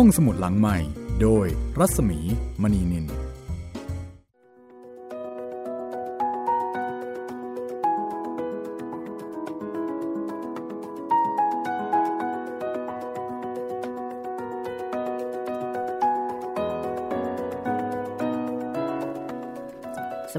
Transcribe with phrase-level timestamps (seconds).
[0.00, 0.78] ห้องสมุดหลังใหม่
[1.22, 1.46] โดย
[1.78, 2.18] รัศมี
[2.62, 3.12] มณีนิน สว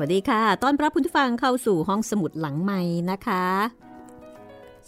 [0.04, 2.82] ัสดีค่ะต้อนรับคุณผู้ฟังเข้าสู่ห้องสมุดหลังใหม่
[3.12, 3.46] นะคะ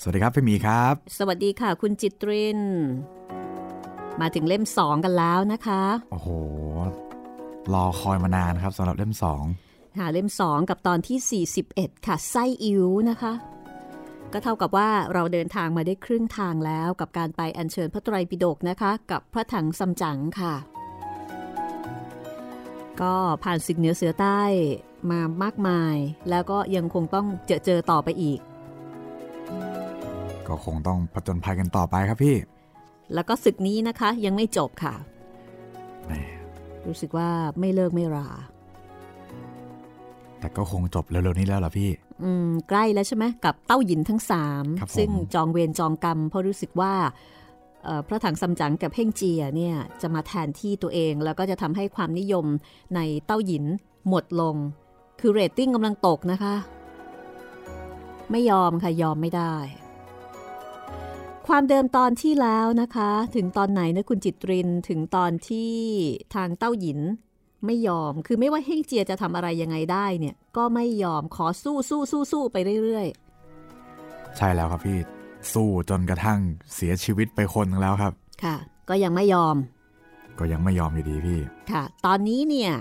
[0.02, 2.62] สวัสดีครับพี่หมีครับ สวัสดีค่ะ คุณจิตริน
[4.22, 6.30] มาถึงเล่มสองกันแล้วนะคะ โอ้โห
[7.74, 9.44] รอคอยมานานครับสำหรับเล่มสอง
[9.98, 13.34] หาเล่มสองกับตอนที่ 41 ค่ะ ไส้อิ๋วนะคะ
[14.34, 20.56] ก็เท่ากับว่าเราเดินทางมาได้ครึ่งทางแล้วกับการไปอัญเชิญพระไตรปิฎกนะคะ กับพระถังซัมจั๋งค่ะ
[23.02, 24.42] ก็ผ่านศึกเหนือเสือใต้
[25.10, 25.96] มามากมาย
[26.30, 28.40] แล้วก็ยังคงต้องเจอเจอต่อไปอีก
[30.48, 32.36] ก็คงต้องผจญภัยกันต่อไปครับพี่
[33.14, 34.96] แล้วก็ศึกนี้นะคะยังไม่จบค่ะ
[36.06, 36.12] แหม
[36.88, 38.28] รู้สึกว่าไม่เลิกไม่รา
[40.40, 41.90] แต่ก็คงจบเร็วๆนี้แล้วเหรอพี่
[42.24, 46.94] อืม ใกล้แล้วใช่ไหมกับเต้าหยินทั้งสามครับผมซึ่งจองเวรจองกรรม เพราะรู้สึกว่า
[47.84, 52.46] เอ่อพระถังซัมจั๋งกับเพ่งเจียเนี่ยจะมาแทนที่ตัวเอง แล้วก็จะทำให้ความนิยม
[52.96, 53.66] ในเต้าหยิน
[54.10, 54.56] หมดลง
[55.20, 56.56] คือเรตติ้งกำลังตกนะคะ
[58.32, 59.56] ไม่ยอมค่ะยอมไม่ได้
[61.54, 65.74] ความเดิมตอนที่แล้วนะคะ ถึงตอนไหนนะคุณจิตรินถึงตอนที่
[66.36, 67.00] ทางเต้าหยิน
[67.66, 73.08] ไม่ยอมคือไม่ว่าเฮ่งเจียจะทำอะไรยังไงได้เนี่ย ก็ไม่ยอมขอสู้สู้สู้สู้ไปเรื่อย
[74.38, 74.98] ใช่แล้วครับพี่
[75.54, 76.40] สู้จนกระทั่ง
[76.74, 78.56] เสียชีวิตไปคนหนึงแล้วครับๆค่ะ
[78.90, 79.56] ก็ยังไม่ยอม
[80.40, 81.40] ก็ยังไม่ยอมอยู่ดีพี่
[81.72, 82.72] ค่ะ ตอนนี้เนี่ย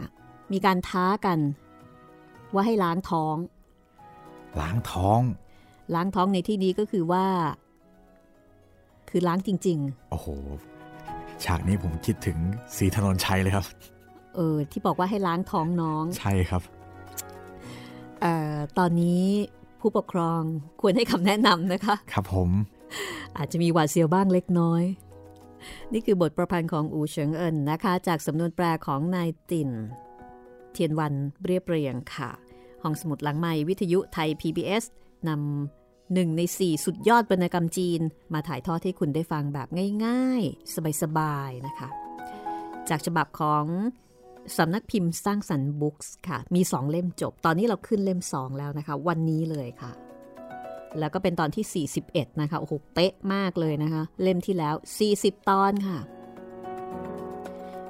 [0.52, 1.38] มีการท้ากัน
[2.54, 3.36] ว่าให้ล้างท้อง
[4.60, 5.20] ล้างท้อง
[5.94, 7.26] ล้างท้องในที่นี้ก็คือว่า
[9.08, 9.78] คือล้างจริง
[10.10, 10.28] โอ้โห
[11.44, 12.38] ฉากนี้ผมคิดถึง
[12.76, 16.62] สีถนนชัยเลยครับๆเออ ที่บอกว่าให้ล้างท้องน้อง ใช่ครับ
[18.20, 19.22] เอ่อ ตอนนี้
[19.80, 20.42] ผู้ปกครอง
[20.80, 22.50] ควรให้คำแนะนำนะคะ ครับผม
[23.36, 24.82] อาจจะมีหวาดเสียวบ้างเล็กน้อย
[25.92, 29.70] นี่คือบทประพันธ์ของอูเฉิงเอินนะคะ จากสำนวนแปลของนายติน
[30.72, 31.12] เทียนวัน
[31.46, 32.30] เรียบเรียงค่ะ
[32.82, 34.84] ห้องสมุดหลังไม้วิทยุไทย PBS
[35.28, 35.77] นำ
[36.14, 38.00] หนึ่งในสี่สุดยอดวรรณกรรมจีน
[38.34, 39.68] มาถ่ายทอดให้คุณได้ฟังแบบ
[40.04, 41.88] ง่าย ๆ สบายๆนะคะ
[42.88, 43.64] จากฉบับของ
[44.58, 49.92] สำนักพิมพ์สร้างสรรค์บุ๊กส์ค่ะ มีสองเล่มจบ ตอนนี้เราขึ้นเล่มสองแล้วนะคะ วันนี้เลยค่ะ
[50.98, 54.74] แล้วก็เป็นตอนที่ 41 นะคะ โอ้โห เป๊ะมากเลยนะคะ เล่มที่แล้ว
[55.12, 55.98] 40 ตอนค่ะ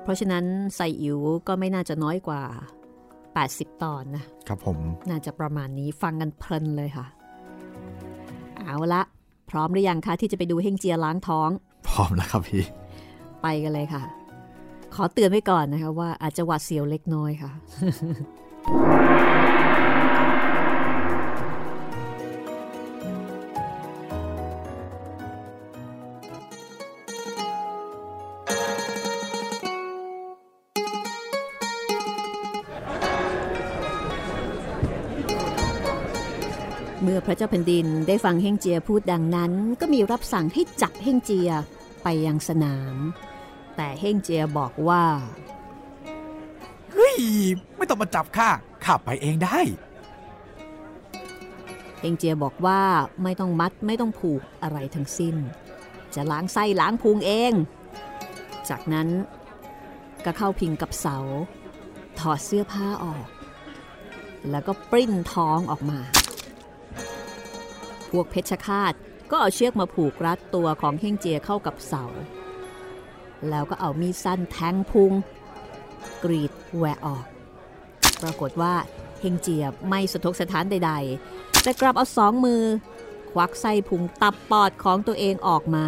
[0.03, 0.45] เพราะฉะนั้น
[0.77, 1.19] ใส่อิ๋ว
[1.49, 2.43] ก็ไม่น่าจะน้อยกว่า
[3.13, 4.79] 80 ตอนนะ ครับผม
[5.11, 7.07] น่าจะประมาณนี้ ฟังกันเพลินเลยค่ะ
[8.67, 9.03] เอาละ
[9.51, 11.51] พร้อมหรือยังคะที่จะไปดูเฮงเจียล้างท้อง
[11.89, 12.65] พร้อมแล้วครับพี่
[13.43, 14.03] ไปกันเลยค่ะ
[14.95, 17.53] ขอเตือนไว้ก่อนนะคะว่าอาจจะหวาดเสียวเล็กน้อยค่ะ
[37.39, 41.51] เจ้าแผ่นดินได้ฟังเฮงเจียพูดดังนั้น ก็มีรับสั่งให้จับเฮงเจีย
[42.03, 42.97] ไปยังสนาม
[43.77, 45.05] แต่เฮงเจียบอกว่า
[46.93, 47.17] เฮ้ย
[47.77, 48.49] ไม่ต้องมาจับข้า
[48.85, 49.61] ข้าไปเองได้
[52.01, 52.81] เฮงเจียบอกว่า
[53.23, 55.37] ไม่ต้องมัดไม่ต้องผูกอะไรทั้งสิ้น
[56.15, 57.53] จะล้างไส้ล้างพุงเอง
[58.69, 59.09] จากนั้น
[60.25, 61.19] ก็เข้าพิงกับเสา
[62.19, 63.27] ถอดเสื้อผ้าออก
[64.51, 66.01] แล้วก็ปริ้นท้องออกมา
[68.11, 68.93] พวกเพชฌฆาต
[69.31, 72.05] ก็เอาเชือกมาผูกรัดตัวของเฮงเจียเข้ากับเสา
[73.49, 75.13] แล้วก็เอามีดสั้นแทงพุง
[76.25, 77.25] กรีดแหวะออก
[78.23, 78.75] ปรากฏว่า
[79.21, 80.93] เฮงเจียไม่สะทกสถานใด
[81.27, 82.63] ๆ แต่กลับเอาสองมือ
[83.33, 85.87] ควักไส้พุงตับปอดของตัวเองออกมา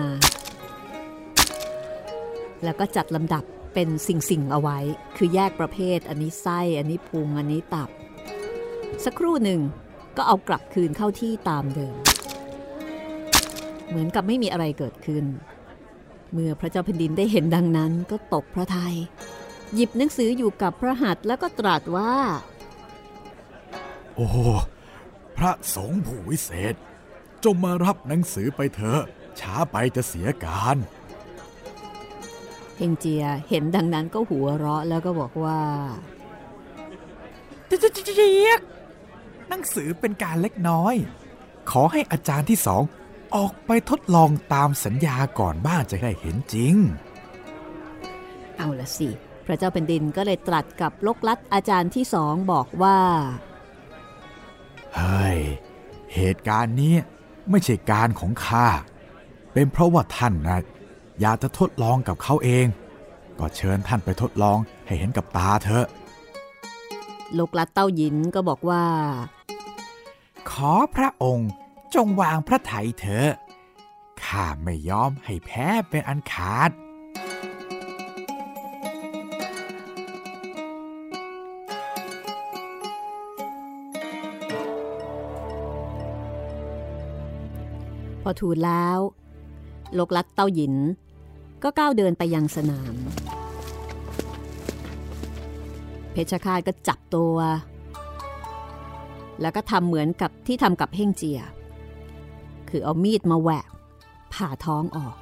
[2.65, 3.45] แล้วก็จัดลำดับ
[3.75, 4.78] เป็นสิ่งๆเอาไว้
[5.16, 7.89] คือแยกประเภท อันนี้ไส้ อันนี้พุง อันนี้ตับ
[9.05, 9.61] สักครู่หนึ่ง
[10.22, 11.97] ก็เอากลับคืนเข้าที่ตามเดิม
[13.89, 15.25] เหมือนกับไม่มีอะไรเกิดขึ้น
[16.33, 18.95] เมื่อพระเจ้าแผ่นดินได้เห็นดังนั้นก็ตกพระทยัย
[19.75, 22.15] หยิบหนังสืออยู่กับพระหัตถ์แล้วก็ตรัสว่า
[24.15, 24.28] โอ้
[25.37, 26.75] พระสงฆ์ผู้วิเศษ
[27.45, 29.01] จงมารับหนังสือไปเถอะ
[29.41, 30.77] ช้าไปจะเสียการ
[32.77, 35.61] เฮงเจียเห็นดังนั้นก็หัวเราะแล้วก็บอกว่า
[37.66, 38.61] เจี๊ยก
[39.51, 40.95] หนังสือเป็นการเล็กน้อย
[41.71, 42.83] ขอให้อาจารย์ที่สอง
[43.37, 46.75] ออกไปทดลองตามสัญญาก่อนบ้างจะได้เห็นจริง
[48.57, 49.09] เอาละสิ
[49.47, 52.99] พระเจ้าแผ่นดินก็เลยตรัสกับลกลัดอาจารย์ที่สองบอกว่า
[54.95, 55.39] เฮ้ย
[56.15, 56.95] เหตุการณ์นี้
[57.51, 58.67] ไม่ใช่การของข้า
[59.53, 60.59] เป็นเพราะว่าท่านนะ
[61.21, 62.67] อยากจะทดลองกับเขาเอง
[63.39, 65.87] ก็เชิญท่านไปทดลองให้เห็นกับตาเถอะ
[67.39, 68.85] ลกลัดเต้าหยินก็บอกว่า
[70.53, 71.51] ขอพระองค์
[71.95, 73.31] จงวางพระไถยเถอะ
[74.25, 76.71] ข้าไม่ยอมให้แพ้เป็นอันขาด
[88.23, 88.99] พอทูลแล้ว
[89.99, 90.75] ลกลัดเต้าหยิน
[91.63, 92.95] ก็ก้าวเดินไปยังสนาม
[96.13, 97.37] เพชรฆาตก็จับตัว
[99.41, 101.41] แล้วก็ทำเหมือนกับที่ทำกับเฮ่งเจีย
[102.69, 103.71] คือเอามีดมาแหวก
[104.33, 105.16] ผ่าท้องออก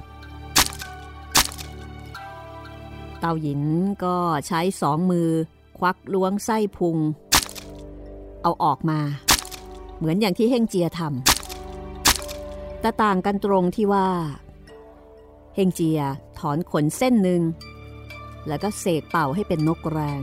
[3.19, 3.61] เต้าหยิน
[4.03, 4.15] ก็
[4.47, 5.29] ใช้สองมือ
[5.77, 6.97] ควักล้วงไส้พุง
[8.41, 8.99] เอาออกมา
[9.97, 14.07] เหมือนอย่างที่เฮ่งเจียทำแต่ต่างกันตรงที่ว่า
[15.55, 16.01] เฮงเจีย
[16.39, 17.41] ถอนขนเส้นหนึ่ง
[18.47, 20.21] แล้วก็เสกเป่าให้เป็นนกแรง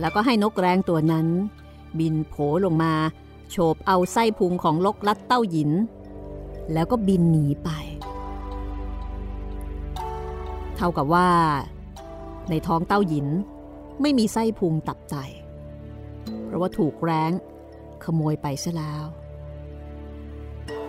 [0.00, 1.26] แล้วก็ให้นกแรงตัวนั้น
[2.00, 2.34] บินโผ
[2.64, 2.94] ลงมา
[3.50, 5.70] โฉบเอาไส้พุงของลกลัดเต้าหยิน
[6.72, 7.70] แล้วก็บินหนีไป
[10.76, 11.28] เท่ากับว่า
[12.50, 13.28] ในท้องเต้าหยิน
[14.00, 15.16] ไม่มีไส้พุงตับไต
[16.44, 17.32] เพราะว่าถูกแรง
[18.04, 19.04] ขโมยไปซะแล้ว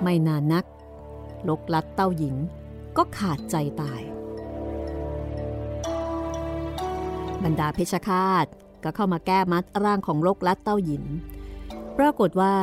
[0.02, 0.66] ไม่นานนัก
[1.50, 2.36] ลกลัดเต้าหญิง
[2.98, 4.02] ก็ขาดใจตาย
[7.44, 8.46] บรรดาเพชฌฆาต
[8.84, 11.04] ก็เข้ามาแก้มัดร่างของลกลัดเต้าหญิง
[11.98, 12.56] ปรากฏว่า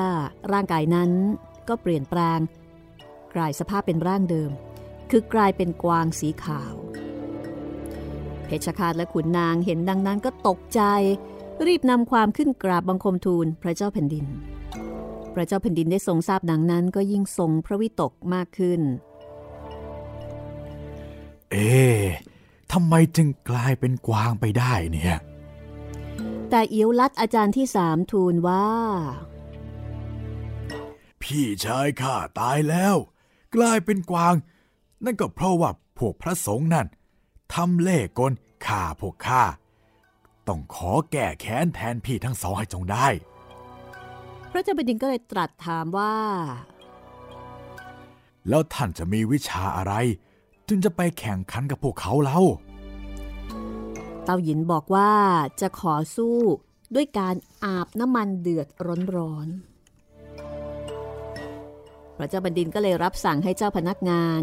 [0.52, 1.10] ร่างกายนั้น
[1.68, 2.40] ก็เปลี่ยนแปลง
[3.34, 4.50] กลายสภาพเป็นร่างเดิม
[5.10, 6.74] คือกลายเป็นกวางสีขาว
[8.44, 10.82] เพชฌฆาตและขุนนางเห็นดังนั้นก็ตกใจ
[11.66, 14.26] รีบนำความขึ้นกราบบังคมทูลพระเจ้าแผ่นดิน
[15.34, 18.80] พระเจ้าแผ่นดินได้ทรงทราบดังนั้น ก็ยิ่งทรงพระวิตกมากขึ้น
[21.50, 21.70] เอ๊
[22.72, 25.16] ทำไมจึงกลายเป็นกวางไปได้เนี่ย
[26.50, 28.66] แต่เอียวลัดอาจารย์ที่สามทูลว่า
[31.22, 32.96] พี่ชายข้าตายแล้ว
[33.54, 34.34] กลายเป็นกวาง
[35.04, 36.86] นั่นก็เพราะว่าพวกพระสงฆ์นั่น
[37.54, 38.32] ทำเล่ห์กล
[38.66, 39.42] ฆ่าพวกข้า
[40.48, 43.06] ต้องขอแก้แค้นแทนพี่ทั้งสองให้จงได้
[44.50, 46.14] พระเจ้าแผ่นดินก็เลยตรัสถามว่า
[48.48, 49.94] แล้วท่านจะมีวิชาอะไร
[50.68, 52.40] จึงจะไปแข่งขันกับพวกเขาเล่า
[54.26, 55.12] เต้าหยินบอกว่า
[55.60, 56.38] จะขอสู้
[56.94, 57.34] ด้วยการ
[57.64, 58.68] อาบน้ำมันเดือด
[59.16, 59.76] ร้อนๆ
[62.16, 64.42] พระเจ้าแผ่นดินก็เลยรับสั่งให้เจ้าพนักงาน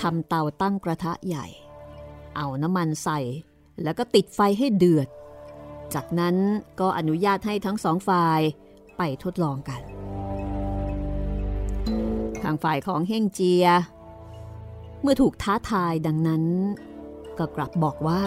[0.00, 1.46] ทำเตาตั้งกระทะใหญ่
[2.36, 3.20] เอาน้ำมันใส่
[3.82, 5.08] แล้วก็ติดไฟให้เดือด
[5.94, 6.36] จากนั้น
[6.80, 8.40] ก็อนุญาตให้ทั้งสองฝ่าย
[8.96, 9.82] ไปทดลองกัน
[12.42, 13.66] ทางฝ่ายของเฮงเจีย
[15.02, 16.44] เมื่อถูกท้าทายดังนั้น
[17.38, 18.22] ก็กลับบอกว่า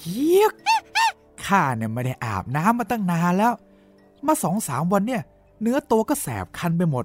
[0.00, 0.52] เจี๊ยก
[1.46, 3.52] ข้าเนี่ยไม่ได้อาบน้ำมาตั้งนานแล้ว
[4.26, 5.22] มาสองสามวันเนี่ย
[5.60, 7.04] เนื้อตัวก็แสบคันไปหมด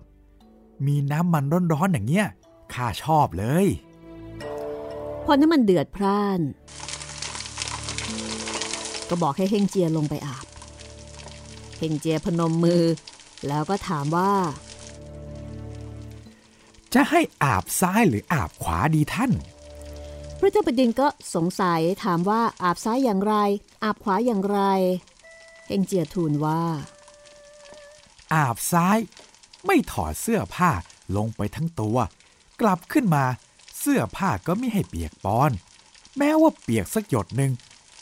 [0.85, 2.27] มีน้ำมันร้อนๆอย่างเงี้ย
[2.73, 3.65] ข้าชอบเลย
[5.23, 6.39] พอน้ำมันเดือดพร่าน
[9.09, 10.45] ก็บอกให้เฮงเจียลงไปอาบ
[11.77, 12.83] เฮงเจียพนมมือ
[13.47, 14.31] แล้วก็ถามว่า
[16.93, 19.52] จะให้อาบซ้ายหรืออาบขวาดีท่านพ
[20.43, 23.35] ระเจ้าแผ่นดินก็สงสัยถามว่าอาบซ้ายอย่างไร
[23.83, 24.59] อาบขวาอย่างไร
[25.67, 26.61] เฮงเจียทูลว่า
[28.33, 28.97] อาบซ้าย
[29.65, 30.71] ไม่ถอดเสื้อผ้า
[31.17, 31.97] ลงไปทั้งตัว
[32.61, 33.25] กลับขึ้นมา
[33.79, 35.51] เสื้อผ้าก็ไม่ให้เปียกปอน
[36.17, 37.51] แม้ว่าเปียกสักหยดหนึ่ง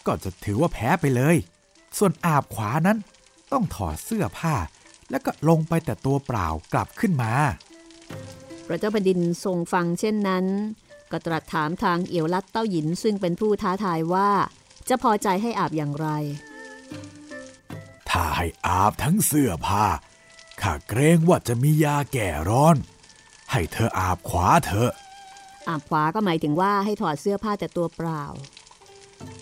[0.05, 1.35] ก็จะถือว่าแพ้ไปเลย
[1.97, 2.97] ส่วนอาบขวานั้น
[3.51, 4.55] ต้องถอดเสื้อผ้า
[5.09, 7.33] แล้วก็ลงไปแต่ตัวเปล่ากลับขึ้นมา
[8.67, 10.45] พระเจ้าแผ่นดินทรงฟังเช่นนั้น
[11.11, 14.31] ก็ตรัสถามทางเอียวลัดเต้าหยินซึ่งเป็นผู้ท้าทายว่า
[14.89, 16.07] จะพอใจให้อาบอย่างไร
[18.09, 19.85] ถ้าให้อาบทั้งเสื้อผ้า
[20.61, 22.75] ข้าเกรงว่าจะมียาแก่ร้อน
[23.51, 24.91] ให้เธออาบขวาเถอะ
[25.67, 28.23] อาบขวาก็หมายถึงว่าให้ถอดเสื้อผ้าแต่ตัวเปล่า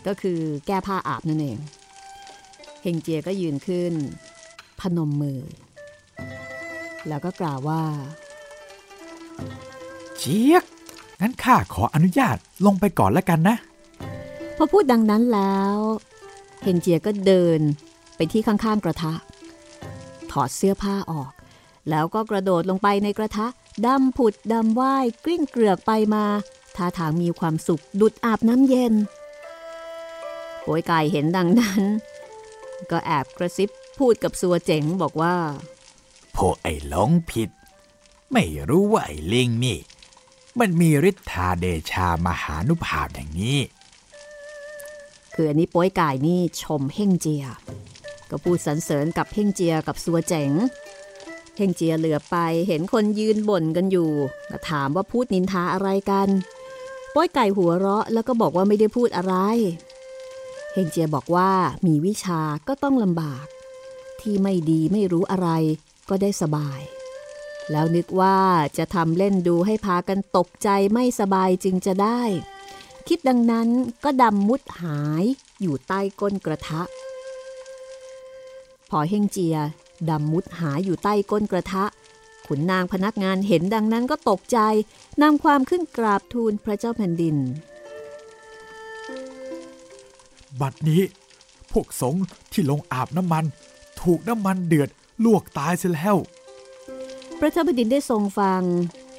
[0.07, 1.59] ก็คือแก้ผ้าอาบนั่นเอง
[2.83, 3.93] เฮงเจียก็ยืนขึ้น
[4.79, 5.41] พนมมือ
[7.07, 7.83] แล้วก็กล่าวว่า
[10.17, 10.63] เจี๊ยก
[11.21, 13.55] งั้นข้าขออนุญาตลงไปก่อนแล้วกันนะ
[14.57, 15.77] พอพูดดังนั้นแล้ว
[16.61, 17.59] เฮงเจียก็เดิน
[18.15, 19.13] ไปที่ข้างๆกระทะ
[20.31, 21.31] ถอดเสื้อผ้าออก
[21.89, 23.47] แล้วก็กระโดดลงไปในกระทะ
[23.85, 26.25] ดำผุดดำว่ายกลิ้งเกลือกไปมา
[26.75, 28.93] ทท่าทางมีความสุขดุดอาบน้ำเย็น
[30.61, 31.81] โป้ยไก่เห็นดังนั้น
[32.91, 35.35] ก็แอบกระซิบพูดกับสัวเจ๋งบอกว่า
[36.35, 37.49] พวกไอ้หลงผิด
[38.31, 39.77] ไม่รู้ว่าไอ้ลิงนี่
[40.59, 43.59] มันมีฤทธาเดชามหานุภาพอย่างนี้
[45.33, 47.45] คืออันนี้ป้ยไก่นี่ชมเฮ่งเจีย
[48.29, 50.51] ก็พูดสรรเสริญกับเฮ่งเจียกับสัวเจ๋ง
[51.57, 52.35] เฮงเจียเหลือไป
[52.67, 54.11] เห็นคนยืนบ่นกันอยู่
[54.49, 56.27] ก็ถามว่าพูดนินทาอะไรกัน
[57.15, 59.35] ป้อยไก่หัวเราะแล้วก็บอกว่าไม่ได้พูดอะไร
[60.73, 61.49] เฮงเจียบอกว่า
[61.85, 63.45] มีวิชาก็ต้องลำบาก
[64.21, 65.49] ที่ไม่ดีไม่รู้อะไร
[66.09, 66.81] ก็ได้สบาย
[67.71, 68.39] แล้วนึกว่า
[68.77, 72.21] จะทำเล่นดูให้พากันตกใจไม่สบายจึงจะได้
[73.07, 73.69] คิดดังนั้น
[74.03, 75.23] ก็ดำมุดหาย
[75.61, 76.81] อยู่ใต้ก้นกระทะ
[78.89, 79.57] พอเฮงเจีย
[80.09, 81.83] ดำมุดหายอยู่ใต้ก้นกระทะ
[82.47, 84.59] ขุนนางพนักงานเห็นดังนั้นก็ตกใจ
[85.21, 87.35] นำความขึ้นกราบทูลพระเจ้าแผ่นดิน
[90.61, 91.01] บัดนี้
[91.71, 93.45] พวกสงฆ์ที่ลงอาบน้ำมัน
[94.01, 94.89] ถูกน้ำมันเดือด
[95.23, 96.17] ลวกตายเสียแล้ว
[97.39, 98.61] พระเจ้าแผ่นดินได้ทรงฟัง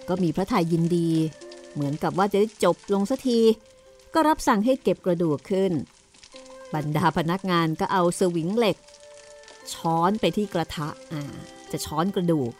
[0.08, 1.10] ก็มีพระทัยยินดี
[1.72, 3.40] เหมือนกับว่าจะได้จบลงสักที
[4.14, 5.72] ก็รับสั่งให้เก็บกระดูกขึ้น
[6.74, 8.76] บรรดาพนักงานก็เอาสวิงเหล็ก
[9.72, 11.22] ช้อนไปที่กระทะอ่า
[11.72, 12.52] จะช้อนกระดูก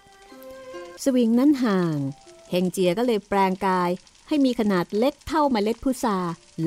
[1.05, 1.97] สวิงนั้นห่าง
[2.51, 3.91] เฮงเจียก็เลยแปลงกาย
[4.29, 6.19] ให้มีขนาดเล็กเท่าเมล็ดพุทรา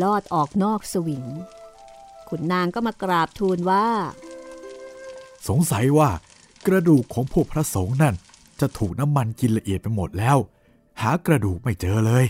[0.01, 1.25] ลอดออกนอกสวิง
[2.29, 3.87] ขุนนางก็มากราบทูลว่า
[5.47, 6.09] สงสัยว่า
[6.67, 8.15] กระดูกของพวกพระสงฆ์นั่น
[8.59, 10.37] จะถูกน้ำมันกินละเอียดไปหมดแล้ว
[11.01, 12.25] หากระดูกไม่เจอเลย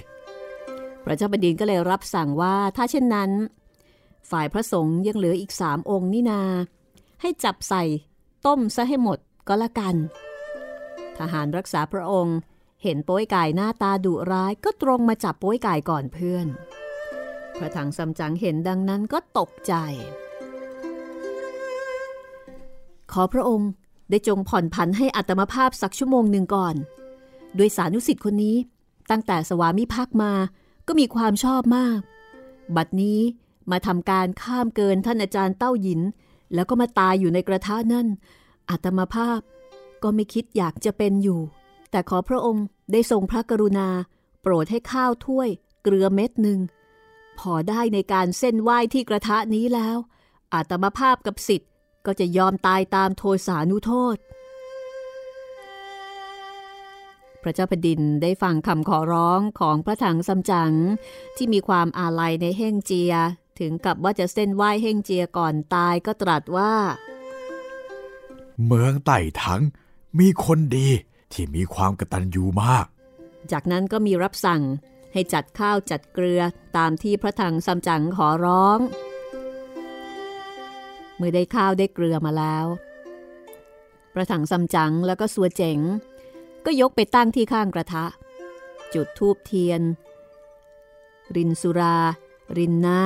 [1.03, 3.31] พระเจ้าบดินก็เลยรับสั่งว่าถ้าเช่นนั้น
[4.31, 6.41] ฝ่ายพระสงฆ์ยังเหลืออีกสามองค์นี่นา
[7.21, 7.83] ให้จับใส่
[8.45, 9.95] ต้มซะให้หมดก็แล้วกัน
[11.17, 12.37] ทหารรักษาพระองค์
[12.83, 16.47] เห็นโป้ยไก่หน้าตาดุร้ายก็ตรงมาจับโป้ยไก่ก่อนเพื่อน
[17.57, 19.73] พระถังซัมจั๋งเห็นดังนั้นก็ตกใจ
[23.11, 23.69] ขอพระองค์
[24.13, 26.75] ได้จงผ่อนผันให้อัตมภาพสักชั่วโมงหนึ่งก่อน
[27.55, 28.58] โดยสานุสิทธิ์คนนี้
[29.10, 30.34] ตั้งแต่สวามิภักดิ์มา
[30.88, 32.00] ก็มีความชอบมาก
[32.75, 33.20] บัดนี้
[33.72, 36.01] มาทำการข้ามเกินท่านอาจารย์เต้าหยิน
[36.53, 38.08] แล้วก็มาตายอยู่ในกระทะนั่น
[38.70, 39.39] อาตมาภาพ
[40.03, 41.39] ก็ไม่คิดอยากจะเป็นอยู่
[41.91, 43.88] แต่ขอพระองค์ได้ทรงพระกรุณา
[44.41, 45.50] โปรดให้ข้าวถ้วย
[45.84, 46.60] เกลือเม็ดหนึ่ง
[47.39, 49.98] พอได้ในการเส้นไหว้ที่กระทะนี้แล้ว
[50.53, 51.70] อาตมาภาพกับสิทธิ์
[52.05, 54.17] ก็จะยอมตายตามโทสานุโทษ
[57.41, 60.74] พระเจ้าแผ่นดินได้ฟังคำขอร้องของพระถังซัมจั๋ง
[61.36, 63.13] ที่มีความอาลัยในเฮ่งเจีย
[63.60, 66.74] ถึงกับว่าจะเส้นไหว้เฮงเจียก่อนตายก็ตรัสว่า
[68.65, 69.62] เมืองไต่ถัง
[70.19, 70.88] มีคนดี
[71.31, 72.86] ที่มีความกตัญญูมาก
[73.51, 74.62] จากนั้นก็มีรับสั่ง
[75.13, 76.41] ให้จัดข้าวจัดเกลือ
[76.77, 78.79] ตามที่พระถังซัมจั๋งขอร้อง
[81.17, 82.65] เมื่อได้ข้าวได้เกลือมาแล้ว
[84.13, 85.79] พระถังซัมจั๋งแล้วก็สัวเจ๋ง
[86.65, 88.05] ก็ยกไปตั้งที่ข้างกระทะ
[88.93, 89.82] จุดทูบเทียน
[91.36, 91.98] รินสุรา
[92.58, 93.03] รินน้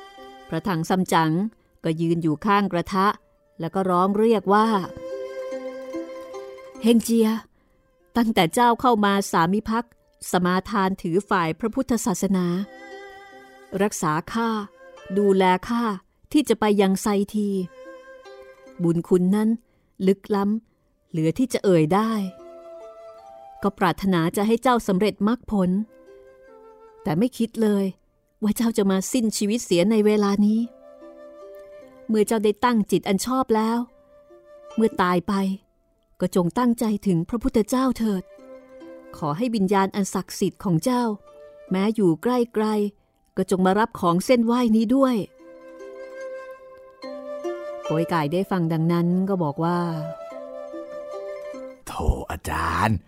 [0.00, 1.32] ำพระถังซัมจั๋ง
[1.84, 3.06] ก็ยืนอยู่ข้างกระทะ
[3.60, 4.66] แล้วก็ร้องเรียกว่า
[6.82, 7.28] เฮงเจีย
[8.16, 9.86] ตั้งแต่เจ้าเข้ามาสามิพัก
[10.30, 12.46] สมาทานถือฝ่ายพระพุทธศาสนา
[13.82, 14.48] รักษาข้า
[15.18, 15.84] ดูแลข้า
[16.32, 17.48] ที่จะไปยังไซที
[18.82, 19.48] บุญคุณนั้น
[20.06, 22.12] ลึกล้ำเหลือที่จะเอ่ยได้
[23.62, 25.70] ก็ปรารถนาจะให้เจ้าสำเร็จมรรคผล
[27.02, 27.84] แต่ไม่คิดเลย
[28.42, 30.60] ว่าเจ้าจะมาสิ้นชีวิตเสียในเวลานี้
[32.08, 33.78] เมื่อเจ้าได้ตั้งจิตอันชอบแล้ว
[34.76, 35.34] เมื่อตายไป
[36.20, 38.22] ก็จงตั้งใจถึงพระพุทธเจ้าเถิด
[39.16, 41.02] ขอให้วิญญาณอันศักดิ์สิทธิ์ของเจ้า
[41.70, 42.66] แม้อยู่ใกล้ไกล
[43.36, 45.16] ก็จงมารับของเส้นไหว้นี้ด้วย
[47.90, 49.78] โปยกายได้ฟังดังนั้นก็บอกว่า
[51.86, 51.92] โธ
[52.30, 52.98] อาจารย์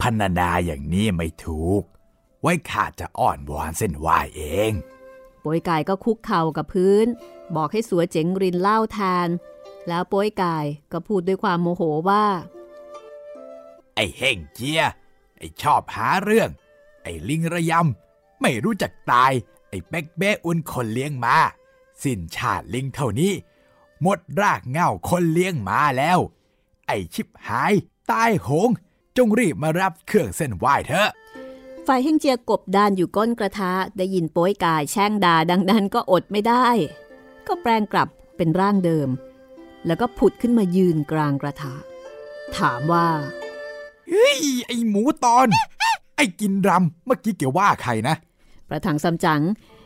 [0.00, 1.82] พันนาอย่างนี้ไม่ถูก
[2.40, 4.72] ไว้ข้าจะอ่อนวอนเส้นไหวเอง
[5.44, 7.06] ป่วยกายก็คุกเข่ากับพื้น
[7.56, 9.28] บอกให้สัวเจ๋งรินเล่าแทน
[9.88, 12.24] แล้วป่วยกายก็พูดด้วยความโมโหว่า
[13.94, 14.82] ไอ้เฮงเจีย
[15.38, 16.50] ไอ้ชอบหาเรื่อง
[17.02, 19.32] ไอ้ลิงระยำ ไม่รู้จักตาย
[19.68, 21.36] ไอ้เป๊กเบ้อุ่นคนเลี้ยงมา
[22.02, 23.32] สิ้นชาติลิงเท่านี้
[24.02, 26.18] หมดรากเง่าคนเลี้ยงมาแล้ว
[26.86, 27.72] ไอ้ชิบหาย
[28.10, 28.70] ตายโหง
[29.16, 31.10] จงรีบมารับเครื่องเส้นไหวเถอะ
[31.86, 36.66] ฝ่ายเฮงเจียกบดานอยู่ก้นกระทะได้ยินโป้ยกายแช่งด่าดังนั้นก็อดไม่ได้
[37.46, 39.08] ก็แปลงกลับเป็นร่างเดิม
[39.86, 41.74] แล้วก็ผุดขึ้นมายืนกลางกระทะ
[42.56, 43.08] ถามว่า
[44.08, 45.48] เฮ้ยไอหมูตอน
[46.16, 49.42] ไอกินรำเมื่อกี้เกี่ยวว่าใครนะพประถังซัมจั๋ง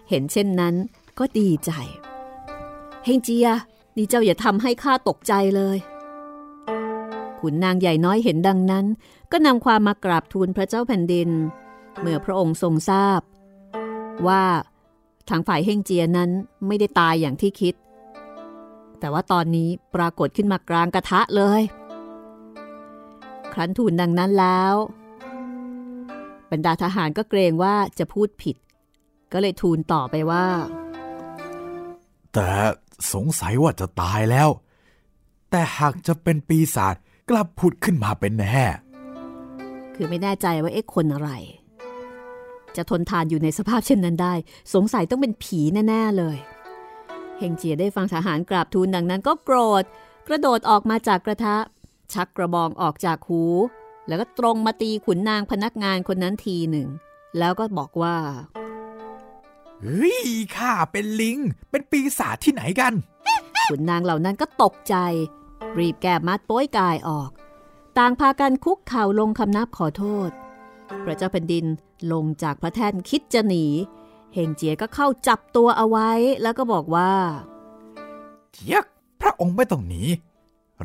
[0.09, 0.75] เห็นเช่นนั้น
[1.19, 1.71] ก็ดีใจ
[3.05, 3.49] เฮงเจีย
[3.97, 5.79] นี่เจ้าอย่าทำให้ข้าตกใจเลย
[7.41, 8.87] ขุนนางใหญ่น้อยเห็นดังนั้น
[9.33, 11.29] ก็นำความมากราบทูลพระเจ้าแผ่นดิน
[12.01, 13.21] เมื่อพระองค์ทรงทราบ
[14.29, 14.45] ว่า
[15.29, 16.31] ทางฝ่ายเฮงเจียนั้น
[16.67, 17.75] ไม่ได้ตายอย่างที่คิด
[19.01, 21.63] แต่ว่าตอนนี้ปรากฏขึ้นมากลางกระทะเลย
[23.53, 24.75] ครั้นทูลดังนั้นแล้ว
[26.51, 28.57] บรรดาทหารก็เกรงว่าจะพูดผิด
[29.33, 30.47] ก็เลยทูลต่อไปว่า
[32.33, 32.47] แต่
[33.13, 34.49] สงสัยว่าจะตายแล้ว
[35.51, 36.95] แต่หากจะเป็นปีศาจ
[37.31, 38.67] กลับผุดขึ้นมาเป็นแน่
[39.95, 41.31] คือไม่แน่ใจว่าเอ๊ะคนอะไร
[42.77, 44.35] จะทนทานอยู่ในสภาพเช่นนั้นได้
[44.75, 46.37] สงสัยต้องเป็นผีแน่ ๆ เลย
[47.39, 49.85] เฮงเจียได้ฟังทหารกราบทูลดังนั้นก็โกรธ
[50.27, 51.57] กระโดดออกมาจากกระทะ
[52.15, 53.43] ชักกระบองออกจากหู
[54.09, 56.89] แล้วก็ตรงมาตีขุนนางพนักงานคนนั้นทีหนึ่ง
[57.39, 58.17] แล้วก็บอกว่า
[59.83, 60.19] เฮ้ย
[60.57, 61.39] ข้าเป็นลิง
[61.71, 62.93] เป็นปีศาจที่ไหนกัน
[63.71, 64.95] ขุนนางเหล่านั้นก็ตกใจ
[65.79, 67.31] รีบแก้มัดโป้ยกายออก
[67.99, 70.31] ต่างพากันคุกเข่าลงคำนับขอโทษ
[71.05, 71.67] พระเจ้าแผ่นดิน
[72.13, 73.65] ลงจากพระแท่นคิดจะหนี
[74.35, 76.11] เฮงเจียก็เข้าจับตัวเอาไว้
[76.43, 77.13] แล้วก็บอกว่า
[78.53, 78.85] เจียก
[79.21, 80.03] พระองค์ไม่ต้องหนี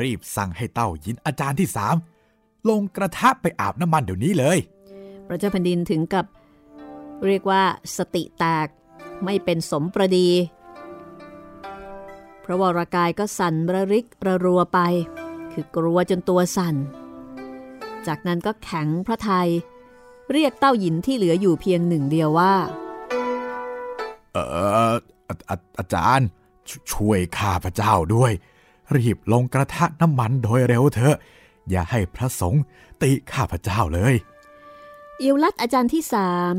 [0.01, 1.95] รีบสั่งให้เต้ายินอาจารย์ที่สาม
[2.69, 4.57] ลงกระทะไปอาบน้ำมันเดี๋ยวนี้เลย
[5.27, 6.25] พระเจ้าแผ่นดินถึงกับ
[7.25, 7.61] เรียกว่า
[7.97, 8.67] สติแตก
[9.25, 10.29] ไม่เป็นสมประดี
[12.43, 14.79] พระวรากายก็สั่นระริกระรัวไป
[15.51, 16.75] คือกลัวจนตัวสั่น
[18.07, 19.49] จากนั้นก็แข็งพระไทย
[20.31, 22.53] เรียกเต้าหยินที่เหลืออยู่เพียงหนึ่งเดียวว่า
[24.33, 24.95] เออ
[25.27, 26.27] อาอาอาจารย์
[26.69, 28.31] ชช่วยข้าพระเจ้าด้วย
[28.95, 31.15] รีบลงกระทะน้ำมันโดยเร็วเถอะ
[31.69, 32.61] อย่าให้พระสงฆ์
[33.01, 34.15] ติข้าพระเจ้าเลย
[35.21, 36.57] อิวลัดอาจารย์ที่สาม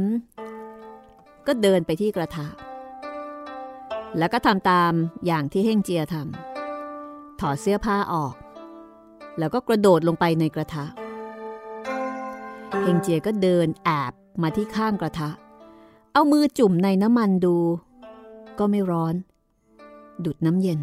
[1.47, 2.47] ก็เดินไปที่กระทะ
[4.19, 4.93] แล้วก็ทำตาม
[5.27, 8.35] อย่างที่เฮ่งเจียทำถอดเสื้อผ้าออก
[9.39, 10.85] แล้วก็กระโดดลงไปในกระทะ
[12.83, 15.31] เฮงเจียก็เดินแอบมาที่ข้างกระทะ
[16.13, 17.57] เอามือจุ่มในน้ำมันดู
[18.59, 19.15] ก็ไม่ร้อน
[20.25, 20.81] ดุดน้ำเย็น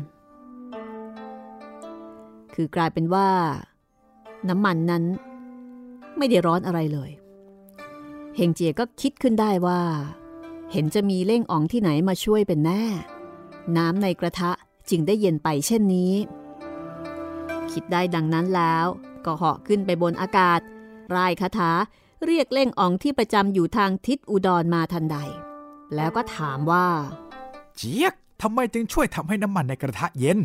[2.54, 3.28] คือกลายเป็นว่า
[4.50, 5.04] น้ำมันนั้น
[6.18, 7.12] ไม่ได้ร้อนอะไรเลย
[8.36, 9.80] เฮงเจียก็คิดขึ้นได้ว่า
[10.72, 12.84] เห็นจะมีเล่งอ๋องที่ไหนมาช่วยเป็นแน่
[13.78, 14.52] น้ำในกระทะ
[14.90, 16.14] จึงได้เย็นไปเช่นนี้
[17.72, 18.86] คิดได้ดังนั้นแล้ว
[19.26, 20.60] ก็เหาะขึ้นไปบนอากาศ
[21.16, 21.72] ร่ายคาถา
[22.26, 25.18] เรียกเล่งอ๋องที่ประจำอยู่ทางทิศอุดรมาทันใด
[25.96, 26.88] แล้วก็ถามว่า
[27.76, 30.38] เจี๊ยกทำไมจึงช่วยทำให้น้ำมันในกระทะเย็น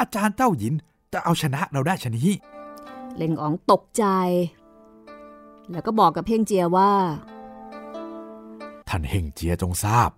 [0.00, 0.74] อาจารย์เต้าหยิน
[1.12, 2.30] จะเอาชนะเราได้ชนี้
[3.16, 4.04] เล่งอ๋องตกใจ
[5.70, 6.92] แล้วก็บอกกับเพ่งเจียว่า
[8.94, 10.10] ท่านเฮงเจียจงทราบ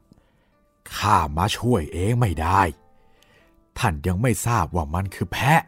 [0.96, 2.60] ข้ามาช่วยเองไม่ได้
[3.78, 5.62] ท่านยังไม่ทราบว่ามันคือแพะ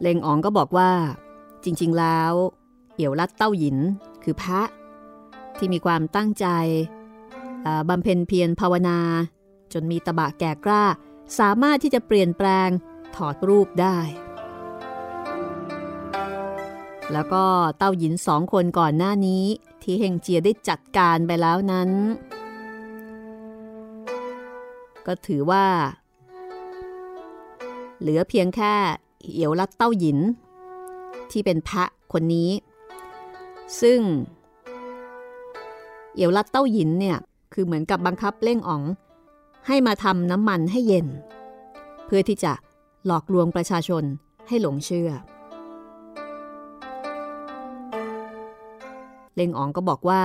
[0.00, 0.90] เลงอ๋องก็บอกว่า
[1.64, 2.32] จริง ๆ แล้ว
[2.94, 3.78] เอี่ยวลัดเต้าหยิน
[4.22, 4.62] คือพระ
[5.58, 6.46] ที่มีความตั้งใจ
[7.88, 8.98] บำเพ็ญเพียรภาวนา
[9.72, 10.84] จนมีตบะแก่กล้า
[11.38, 12.68] สามารถที่จะเปลี่ยนแปลง
[13.16, 13.98] ถอดรูปได้
[17.12, 17.44] แล้วก็
[17.78, 19.44] เต้าหยินสองคนก่อนหน้านี้
[19.82, 21.90] ที่เฮงเจียได้จัดการไปแล้วนั้น
[25.06, 25.64] ก็ถือว่า
[28.00, 28.74] เหลือเพียงแค่
[29.22, 30.18] เอี่ยวลัดเต้าหยิน
[31.30, 32.50] ที่เป็นพระคนนี้
[33.80, 34.00] ซึ่ง
[36.14, 37.18] เอี่ยวลัดเต้าหยินเนี่ย
[37.52, 38.82] คือเหมือนกับบังคับเล่งอ๋อง
[39.66, 41.06] ให้มาทำน้ำมันให้เย็น
[42.06, 42.52] เพื่อที่จะ
[43.06, 44.04] หลอกลวงประชาชน
[44.48, 45.10] ให้หลงเชื่อ
[49.34, 50.22] เล่งอ๋องก็บอกว่า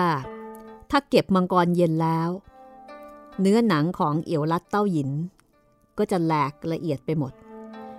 [0.92, 2.30] ถ้าเก็บมังกรเย็นแล้ว
[3.42, 5.10] เนื้อหนังของเอี่ยวลัดเต้าหยิน
[5.98, 7.34] ก็จะแหลกละเอียดไปหมด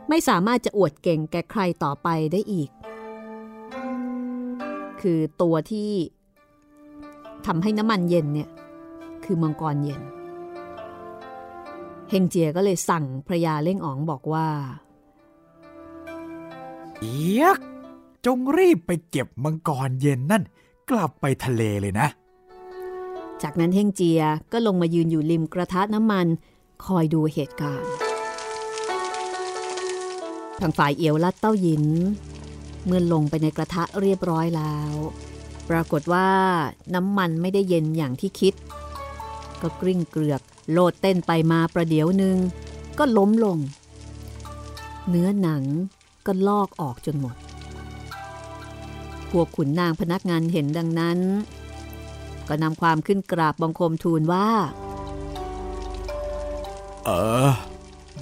[0.09, 2.71] ไม่สามารถจะอวดเก่งแก่ใครต่อไปได้อีก
[5.01, 5.91] คือตัวที่
[7.47, 8.49] ทำให้น้ำมันเย็นเนี่ย
[9.25, 10.01] คือมังกรเย็น
[12.11, 14.49] เฮงเจียก็เลยสั่งพระยาเล่งอ๋องบอกว่า
[17.01, 17.59] เอียก
[18.27, 20.43] จงรีบไปเก็บมังกรเย็นนั่น
[20.91, 22.09] กลับไปทะเลเลยนะ
[23.43, 24.23] จากนั้นเฮงเจีย
[24.53, 26.27] ก็ลงมายืนอยู่ริมกระทะน้ำมัน
[26.85, 27.93] คอยดูเหตุการณ์
[30.61, 31.85] ทางฝ่ายเอียวลัดเต้าหยิน
[32.87, 34.93] เมื่อลงไปในกระทะเรียบร้อยแล้ว
[35.71, 36.29] ปรากฏว่า
[36.95, 38.55] น้ำมันไม่ได้เย็นอย่างที่คิด
[39.61, 42.37] ก็กริ้งเกลือกโลดเต้นไปมาประเดี๋ยวหนึ่ง
[42.99, 43.59] ก็ล้มลง
[45.09, 45.63] เนื้อหนัง
[46.27, 47.35] ก็ลอกออกจนหมด
[49.31, 51.19] พวกขุนนางพนักงานเห็นดังนั้น
[52.49, 54.49] ก็นำความขึ้นกราบบังคมทูลว่า
[57.05, 57.11] เอ
[57.47, 57.51] อ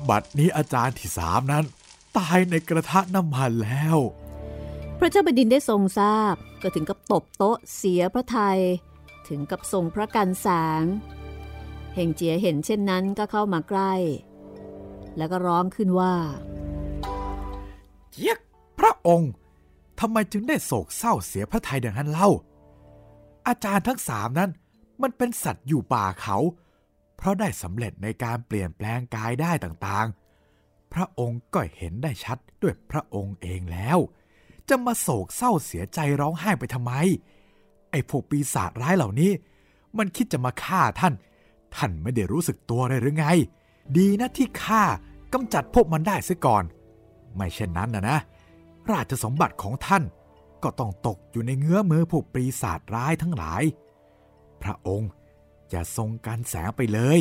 [0.09, 1.65] บัดนี้อาจารย์ที่สามนั้น
[2.17, 3.99] ตายในกระทะน้ำมันแล้ว
[4.99, 8.61] พระเจ้าแผ่นดินได้ทรงทราบก็ถึงกับตบโต๊ะเสียพระไทย
[9.29, 10.49] ถึงกับทรงพระกันแส
[10.83, 10.85] ง
[11.95, 13.95] เฮงเจียเห็นเช่นนั้นก็เข้ามาใกล้
[15.17, 16.15] แล้วก็ร้องขึ้นว่า
[18.11, 18.39] เจี๊ยก
[18.79, 19.33] พระองค์
[20.01, 22.29] ทำไมจึงได้โศกเศร้าเสียพระทัยดังนั้นเล่า
[23.47, 24.51] อาจารย์ทั้งสามนั้น
[25.03, 26.37] มันเป็นสัตว์อยู่ป่าเขา
[27.17, 33.99] เพราะได้สำเร็จในการเปลี่ยนแปลงกายได้ต่างๆ พระองค์ก็เห็นได้ชัดด้วยพระองค์เองแล้ว
[34.69, 36.93] จะมาโศกเศร้าเสียใจร้องไห้ไปทำไม
[37.91, 39.31] ไอ้พวกปีศาจร้ายเหล่านี้
[39.99, 41.15] มันคิดจะมาฆ่าท่าน
[41.77, 43.27] ท่านไม่ได้รู้สึกตัวเลยหรือไง
[43.99, 44.85] ดีนะที่ข้า
[45.33, 46.65] กำจัดพวกมันได้เสียก่อน
[47.35, 48.19] ไม่เช่นนั้นนะนะ
[48.93, 50.05] ราชสมบัติของท่าน
[50.63, 53.63] ก็ต้องตกอยู่ในเงื้อมือพวกปีศาจร้ายทั้งหลาย
[54.63, 55.11] พระองค์
[55.71, 57.21] อย่าทรงการแสงไปเลย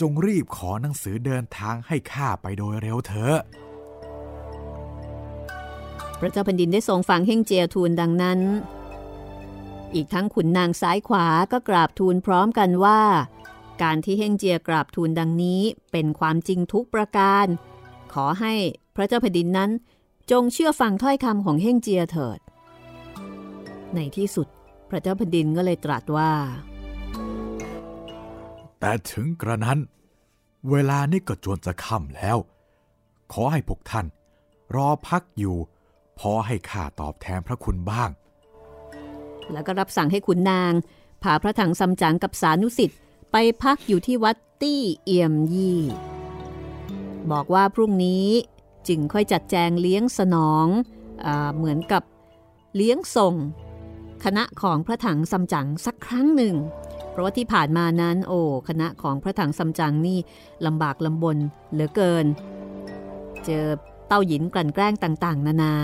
[0.00, 3.38] จงรีบขอหนังสือเดินทางให้ข้าไปโดยเร็วเถอะ
[6.18, 8.40] พระเจ้าแผ่นดินได้ทรงฟังเฮ่งเจียทูลดังนั้น
[9.94, 13.00] อีกทั้งขุนนางซ้ายขวาก็กราบทูลพร้อมกันว่า
[13.82, 15.60] การที่เฮ่งเจียกราบทูลดังนี้
[15.92, 17.46] เป็นความจริงทุกประการ
[18.12, 18.54] ขอให้
[18.96, 19.70] พระเจ้าแผ่นดินนั้น
[20.30, 22.38] จงเชื่อฟังถ้อยคำของเฮ่งเจียเถิด
[23.94, 24.46] ในที่สุด
[24.88, 26.32] พระเจ้าแผ่นดินก็เลยตรัสว่า
[28.80, 29.78] แต่ถึงกระนั้น
[30.70, 32.38] เวลานี้ก็จวนจะค่ำแล้ว
[33.32, 34.06] ขอให้พวกท่าน
[34.74, 35.56] รอพักอยู่
[36.18, 38.10] พอให้ข้าตอบแทนพระคุณบ้าง
[39.52, 40.72] แล้วก็รับสั่งให้ขุนนาง
[41.22, 42.98] พาพระถังซัมจั๋งกับสานุสิทธิ์
[43.32, 45.80] ไปพักอยู่ที่วัดตี้เอี่ยมยี่
[47.32, 48.28] บอกว่าพรุ่งนี้
[48.88, 50.66] จึงค่อยจัดแจงเลี้ยงสนอง
[51.22, 52.02] เอเหมือนกับ
[52.76, 53.34] เลี้ยงส่ง
[54.24, 56.54] คณะของพระถังซัมจั๋งสักครั้งหนึ่ง
[57.10, 60.18] เพราะว่าที่ผ่านมานั้นโอ้คณะของพระถังซัมจั๋งนี่
[60.66, 61.36] ลำบากลำบน
[61.72, 62.26] เหลือเกิน
[63.44, 63.64] เจอ
[64.08, 65.74] เต้าหยินกลั่นแกล้งต่าง ๆ นานา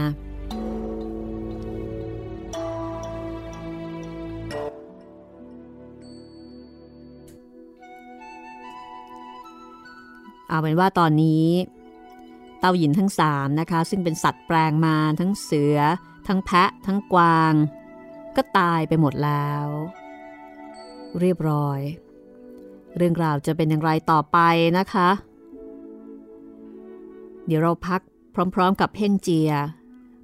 [10.48, 11.44] เอาเป็นว่าตอนนี้
[12.60, 15.78] เต้าหยินทั้งสามนะคะ ซึ่งเป็นสัตว์แปลงมาทั้งเสือ
[16.28, 17.54] ทั้งแพะ ทั้งกวาง
[18.36, 19.66] ก็ตายไปหมดแล้ว
[21.20, 21.80] เรียบร้อย
[22.96, 24.38] เรื่องราวจะเป็นอย่างไรต่อไป
[24.78, 25.08] นะคะ
[27.46, 28.00] เดี๋ยวเราพัก
[28.54, 29.52] พร้อมๆกับเฮงเจีย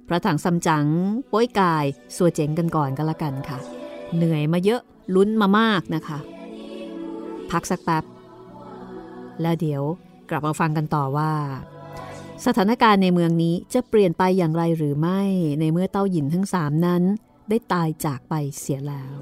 [0.07, 0.87] พระถังซัมจั๋ง
[1.31, 3.57] ป้ยกายสัวเจ๋งกันก่อนก็แล้วกันค่ะ
[4.15, 4.81] เหนื่อยมาเยอะ
[5.15, 6.19] ลุ้นมามากนะคะ
[7.51, 8.03] พักสักแป๊บ
[9.41, 9.83] แล้วเดี๋ยว
[10.29, 11.31] กลับมาฟังกันต่อว่า
[12.45, 15.21] สถานการณ์ในเมืองนี้จะเปลี่ยนไปอย่างไรหรือไม่
[15.59, 17.03] ในเมื่อเต้าหยินทั้งสามนั้น
[17.49, 19.15] ได้ตายจากไปเสียแล้ว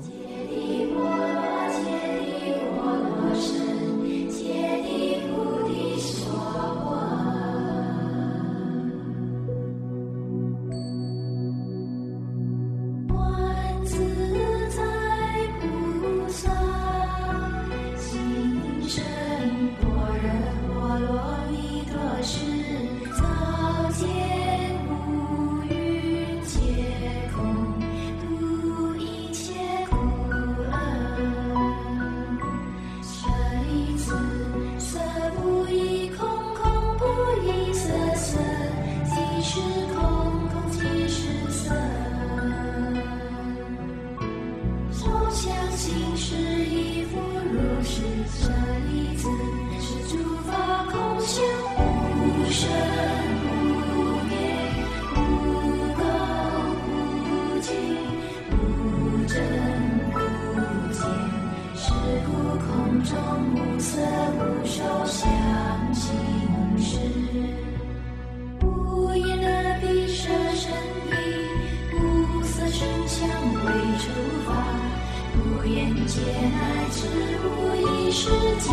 [75.64, 77.08] 无眼界，乃至
[77.48, 78.70] 无意识界，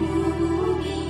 [0.00, 0.02] 无
[0.82, 1.09] 明。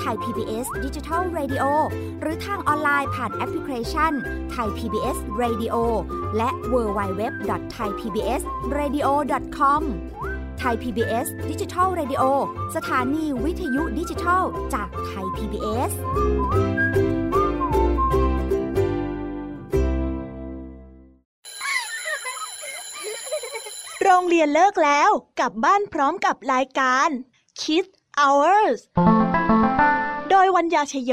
[0.00, 1.64] ไทย PBS Digital Radio
[2.20, 4.12] หรือทางออนไลน์ผ่านแอปพลิเคชัน
[4.50, 5.74] ไทย PBS Radio
[6.36, 7.22] และ w w w
[7.74, 8.42] t h a i PBS
[8.78, 9.08] Radio
[9.58, 9.82] com
[10.58, 12.22] ไทย PBS Digital Radio
[12.76, 14.42] สถานีวิทยุดิจิทัล
[14.74, 15.92] จากไทย PBS
[24.02, 27.08] โรงเรียนเลิกแล้วกลับบ้านพร้อมกับรายการ
[27.60, 28.80] Kids Hours
[30.30, 31.12] โดยวัญญาชยโย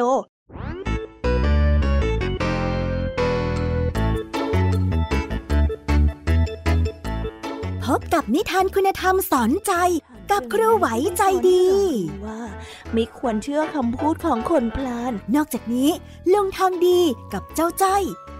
[7.85, 9.73] พบกับนิทานคุณธรรมสอนใจ
[10.31, 10.87] กับครูไหว
[11.17, 11.65] ใจดี
[12.25, 12.41] ว่า
[12.93, 15.89] ไม่ควรเชื่อคำพูดของคนพลาน นอกจากนี้
[16.33, 16.99] ลุงทองดี
[17.33, 17.97] กับเจ้าจ้อ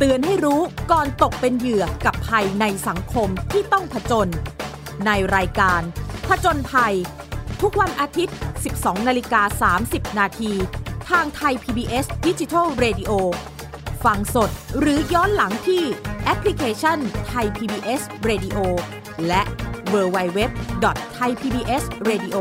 [0.00, 0.60] เตือนให้รู้
[0.92, 4.28] ก่อนตกเป็นเหยื่อกับภัยในสังคมที่ต้องผจญ
[5.06, 5.80] ในรายการ
[6.28, 6.94] ผจญภัย
[7.62, 8.36] ทุกวันอาทิตย์
[8.70, 10.52] 12 นาฬิกา 30 นาที
[11.10, 13.12] ทางไทย PBS Digital Radio
[14.04, 15.82] ฟังสดหรือย้อนหลังที่
[16.24, 18.58] แอปพลิเคชันไทย PBS Radio
[19.26, 19.42] และ
[19.94, 20.40] w w w
[21.16, 22.36] t h a i PBS Radio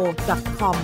[0.60, 0.78] com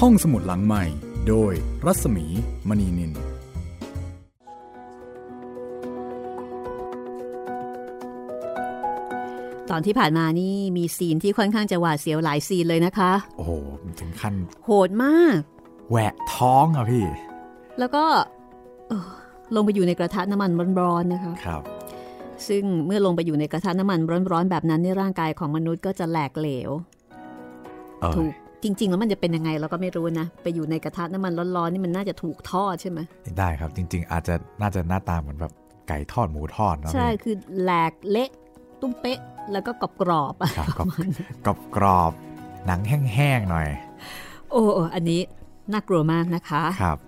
[0.00, 0.84] ห้องสมุดหลังใหม่
[1.28, 1.52] โดย
[1.86, 2.26] รัศมี
[2.68, 3.12] มณีนิน
[9.70, 13.52] ตอนที่ผ่านมานี่มีซีนที่ค่อนข้างจะหวาดเสียวหลายซีนเลยนะคะ โอ้โห
[14.00, 15.38] ถึงขั้น โหดมาก
[15.90, 17.04] แหวะท้องอะพี่
[17.78, 18.04] แล้วก็
[18.88, 19.10] เอ่อ
[19.54, 21.62] ลงไปอยู่ในกระทะน้ำมันร้อนๆนะคะ ครับ
[22.48, 24.00] ซึ่งเมื่อลงไปอยู่ในกระทะน้ำมัน
[24.32, 26.70] ร้อนๆแบบนั้นในร่างกายของมนุษย์ก็จะแหลกเหลว
[28.00, 32.98] เออถูก จริง ๆ แล้วมันจะเป็นยังไงเราก็ไม่รู้นะ ไปอยู่ในกระทะน้ำมันร้อนๆนี่มันน่าจะถูกทอดใช่ไหม
[33.38, 35.52] ได้ครับจริง ๆ อาจจะน่าจะหน้าตาเหมือนแบบ
[35.88, 38.30] ไก่ทอดหมูทอดเนอะใช่พี่คือแหลกเละ
[38.80, 39.18] ตุ้มเป๊ะ
[39.52, 39.70] แล้วก็
[40.00, 43.68] กรอบๆอะครับประมาณนั้นกรอบกรอบๆหนังแห้งๆหน่อย
[44.50, 45.20] โอ้โอ้อันนี้
[45.72, 46.98] น่ากลัวมากนะคะครับ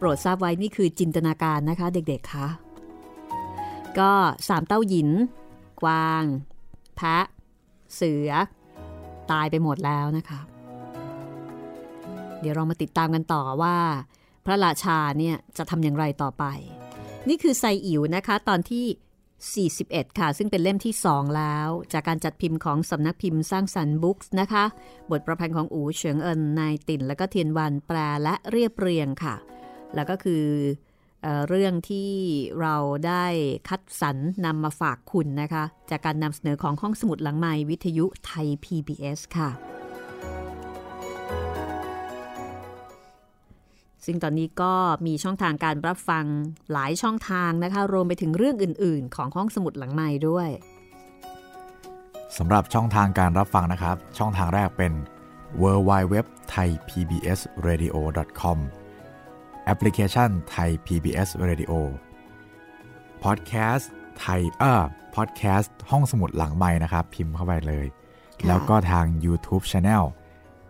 [0.00, 2.46] ปรดทราบไว้นี่คือจินตนาการนะคะ เด็กๆคะ
[3.98, 4.10] ก็
[4.48, 5.08] สามเต้าหยิน
[5.82, 6.22] กวาง
[6.96, 7.24] แพะ
[7.94, 8.30] เสือ
[9.30, 10.40] ตายไปหมดแล้วนะคะ
[12.42, 13.76] เดี๋ยวเรามาติดตามกันต่อว่า
[14.44, 16.44] พระราชาเนี่ยจะทำอย่างไรต่อไป
[17.28, 18.84] นี่คือไซอิ๋วนะคะ ตอนที่
[19.82, 24.64] 41 ค่ะ ซึ่งเป็นเล่มที่ 2 แล้ว จากการจัดพิมพ์ของสำนักพิมพ์สร้างสรรค์บุ๊กส์นะคะ
[25.10, 29.34] บทประพันธ์ของอูเฉิงเอินนายติ่นและก็เทียนวันแปลและเรียบเรียงค่ะ
[29.94, 30.44] แล้วก็คือ
[31.22, 32.10] เออเรื่องที่
[32.60, 32.76] เรา
[33.06, 33.24] ได้
[33.68, 39.50] คัดสรรนำมาฝากคุณนะคะ จากการนำเสนอของห้องสมุดหลังไม้วิทยุไทย PBS ค่ะ
[44.06, 44.74] ซึ่งตอนนี้ก็
[45.06, 46.24] มีช่องทางการรับฟัง
[46.72, 50.48] หลายช่องทางนะคะ รวมไปถึงเรื่องอื่น ๆ ของห้องสมุดหลังไม้ด้วย
[52.36, 54.92] สำหรับช่องทางการรับฟังนะครับ ช่องทางแรกเป็น
[55.62, 56.14] w w w
[56.52, 57.94] t h a i PBS Radio
[58.40, 58.58] com
[59.64, 61.72] แอปพลิเคชัน Thai PBS Radio
[63.22, 64.82] พอดแคสต์ไทยเออ
[65.16, 67.86] พอดแคสต์ห้องสมุดหลังไม้นะครับ พิมพ์เข้าไปเลย
[68.46, 70.04] แล้วก็ทาง YouTube Channel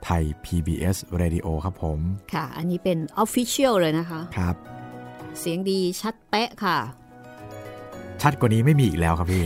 [0.05, 1.99] Thai PBS Radio ครับผม
[2.35, 4.57] ค่ะ อันนี้เป็น Official เลยนะคะ ครับ
[5.39, 6.79] เสียงดีชัดเป๊ะค่ะ
[8.23, 9.45] ชัดกว่านี้ไม่มีอีกแล้วครับพี่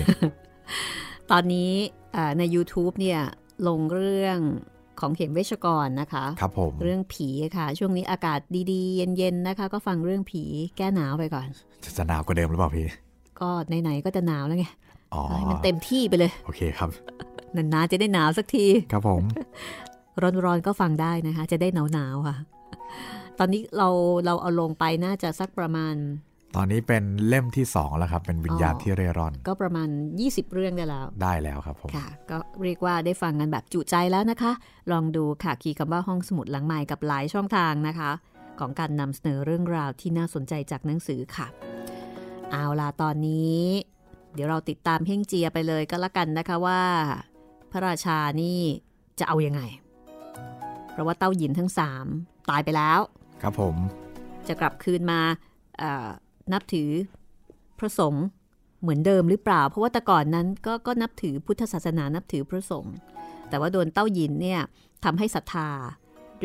[1.31, 1.71] ตอนนี้
[2.13, 3.21] เอ่อใน YouTube เนี่ย
[3.69, 4.39] ลงเรื่อง
[5.01, 8.41] ของเข็มเวชกรนะคะครับผมเรื่องผีค่ะ ช่วงนี้อากาศ
[8.73, 10.43] ดีๆ เย็นๆนะคะ ก็ฟังเรื่องผี
[10.77, 11.49] แก้หนาวไปก่อน
[11.97, 12.87] จะหนาวกว่าเดิมหรือเปล่าพี่
[13.41, 13.51] ก็
[13.83, 14.67] ไหนๆก็จะหนาวแล้วไง
[15.15, 16.91] อ๋อให้มันเต็มที่ไปเลย โอเคครับ
[17.57, 19.23] นานๆจะได้หนาวสักที ครับผม
[20.23, 22.37] ร้อนๆก็ฟังได้นะคะ จะได้หนาวๆค่ะ
[23.39, 23.89] ตอนนี้เรา
[24.27, 25.95] เราเอาลงไปน่าจะสักประมาณ
[26.57, 29.89] ตอนนี้เป็นเล่มที่สองแล้วครับ เป็นวิญญาณอ๋อที่เร่ร่อน ก็ประมาณ
[30.21, 34.53] 20 เรื่องได้แล้ว ได้แล้วครับผมค่ะ ก็เรียกว่าได้ฟังกันแบบจุใจแล้วนะคะ
[34.93, 38.11] ลองดูค่ะคีย์คำว่าห้องสมุดหลังใหม่กับหลายช่องทางนะคะ
[38.61, 41.47] ของการนำเสนอเรื่องราวที่น่าสนใจจากหนังสือค่ะ
[42.51, 43.63] เอาล่ะตอนนี้
[44.35, 46.81] เดี๋ยวเราติดตามเพ่งเจียไปเลยก็แล้วกันนะคะว่า
[47.71, 48.59] พระราชานี่
[49.19, 49.63] จะเอาอยัางไง
[50.97, 52.07] เพราะว่าเต้าหยินทั้งสาม
[52.51, 53.01] ตายไปแล้ว
[53.43, 53.75] ครับผม
[54.49, 55.21] จะกลับคืนมา
[55.79, 56.09] เอ่อ
[56.53, 56.91] นับถือ
[57.79, 58.25] พระสงฆ์
[58.81, 62.95] เหมือนเดิมหรือเปล่า เพราะว่าแต่ก่อนนั้นก็ก็นับถือพุทธศาสนานับถือพระสงฆ์
[63.49, 64.61] แต่ว่าโดนเต้าหยินเนี่ย
[65.05, 65.69] ทำให้ศรัทธา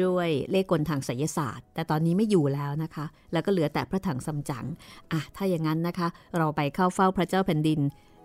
[0.03, 4.65] ด้วยเลขกลทางไสยศาสตร์ แต่ตอนนี้ไม่อยู่แล้วนะคะ แล้วก็เหลือแต่พระถังซัมจั๋ง
[5.11, 7.79] อะถ้าอย่างนั้นนะคะ เราไปเข้าเฝ้าพระเจ้าแผ่นดิน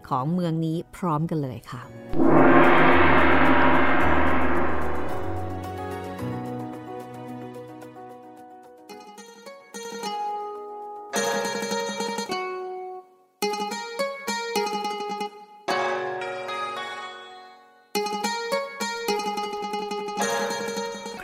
[0.09, 1.83] ของเมืองนี้พร้อมกันเลยค่ะ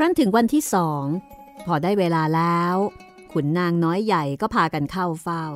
[0.02, 1.04] รั้นถึงวันที่สอง
[1.66, 2.74] พอได้เวลาแล้ว
[3.32, 5.46] ขุนนางน้อยใหญ่ก็พากันเข้าเฝ้า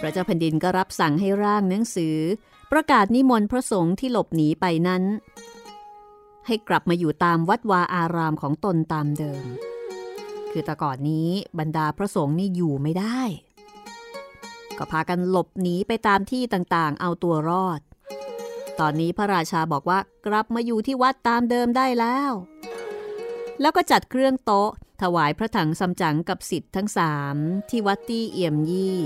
[0.00, 2.16] พระเจ้าแผ่นดินก็รับสั่งให้ร่างหนังสือ
[2.72, 5.02] ประกาศนิมนต์พระสงฆ์ที่หลบหนีไปนั้น
[6.46, 9.44] ให้กลับมาอยู่ตามวัดวาอารามของตนตามเดิม
[10.50, 13.20] คือแต่ก่อนนี้บรรดาพระสงฆ์นี่อยู่ไม่ได้
[14.78, 17.80] ก็พากันหลบหนีไปตามที่ต่างๆ เอาตัวรอด
[18.80, 22.32] ตอนนี้พระราชาบอกว่ากลับมาอยู่ที่วัดตามเดิมได้แล้ว
[23.62, 24.70] แล้วก็จัดเครื่องโต๊ะ
[25.02, 27.36] ถวายพระถังซัมจั๋งกับสิทธิ์ทั้งสาม
[27.70, 28.98] ที่วัดตี้เอี่ยมยี่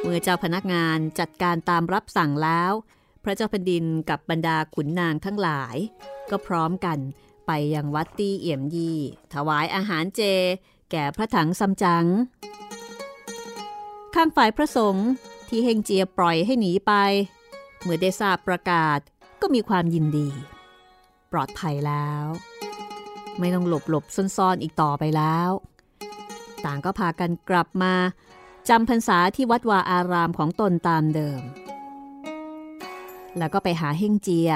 [0.00, 2.72] เมื่อเจ้าพนักงานจัดการตามรับสั่งแล้ว
[3.24, 5.76] พระเจ้าแผ่นดินกับบรรดาขุนนางทั้งหลาย
[6.30, 6.98] ก็พร้อมกัน
[7.46, 8.98] ไปยังวัดตี้เอี่ยมยี่
[9.34, 10.22] ถวายอาหารเจ
[10.90, 12.06] แก่พระถังซัมจั๋ง
[14.14, 15.08] ข้างฝ่ายพระสงฆ์
[15.48, 16.92] ที่เฮงเจียปล่อยให้หนีไป
[17.82, 18.98] เมื่อได้ทราบประกาศ
[19.40, 20.28] ก็มีความยินดี
[21.32, 22.26] ปลอดภัยแล้ว
[23.38, 24.04] ไม่ต้องหลบหลบ
[24.36, 25.50] ซ่อนๆอีกต่อไปแล้ว
[26.64, 27.94] ต่างก็พากันกลับมา
[28.68, 31.40] จำพรรษาที่วัดวาอารามของตนตามเดิม
[33.38, 34.50] แล้วก็ไปหาเฮ่งเจีย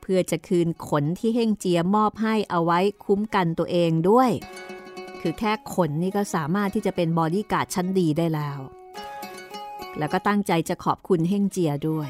[0.00, 4.30] เพื่อจะคืนขนที่เฮ่งเจียมอบให้เอาไว้คุ้มกันตัวเองด้วย
[5.20, 8.58] คือแค่ขนนี่ก็สามารถที่จะเป็นบอดี้การ์ดชั้นดีได้แล้ว
[9.98, 12.08] แล้วก็ตั้งใจจะขอบคุณเฮ่งเจียด้วย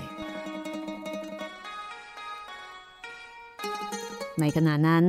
[4.40, 5.05] ในขณะนั้น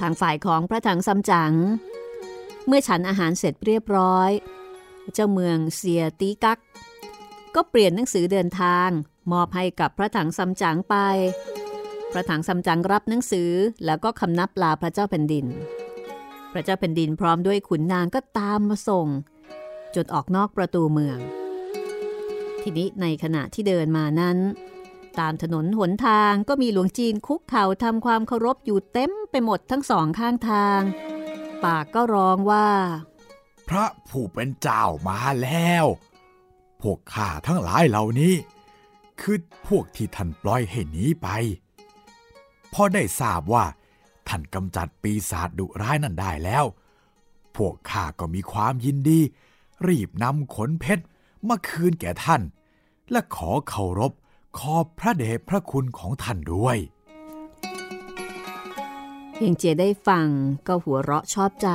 [0.00, 1.52] ทางฝ่ายของพระถังซัมจั๋ง
[2.66, 4.30] เมื่อฉันอาหารเสร็จเรียบร้อย
[5.12, 6.58] เจ้าเมืองเซียตีกัก
[7.54, 8.88] ก็เปลี่ยนหนังสือเดินทาง
[9.32, 10.96] มอบให้กับพระถังซัมจั๋งไป
[12.12, 13.50] พระถังซัมจั๋งรับหนังสือ
[13.84, 15.46] แล้วก็คำนับลาพระเจ้าแผ่นดิน
[16.52, 19.06] พระเจ้าแผ่นดินพร้อมด้วยขุนนางก็ตามมาส่ง
[19.94, 21.18] จนออกนอกประตูเมือง
[22.62, 24.38] ทีนี้ในขณะที่เดินมานั้น
[25.20, 30.80] ตามถนนหนทางก็มีหลวงจีนคุกเข่าทำความเคารพอยู่เต็มไปหมดทั้งสองข้างทาง
[31.64, 32.68] ปากก็ร้องว่า
[33.68, 35.84] พระผู้เป็นเจ้ามาแล้ว
[36.80, 38.34] พวกข้าทั้งหลายเหล่านี้
[39.20, 39.38] คือ
[39.68, 41.28] พวกที่ท่านปล่อยให้หนีไป
[42.72, 43.64] พอได้ทราบว่า
[44.28, 46.64] ท่านกำจัดปีศาจดุร้ายนั่นได้แล้ว
[47.56, 49.20] พวกข้าก็มีความยินดี
[49.86, 51.04] รีบนำขนเพชร
[51.48, 52.42] มาคืนแก่ท่าน
[53.10, 54.12] และขอเคารพ
[54.58, 56.76] ขอบพระเดชพระคุณของท่านด้วย
[59.36, 60.26] เฮงเจียได้ฟัง
[60.66, 61.68] ก็หัวเราะชอบใจ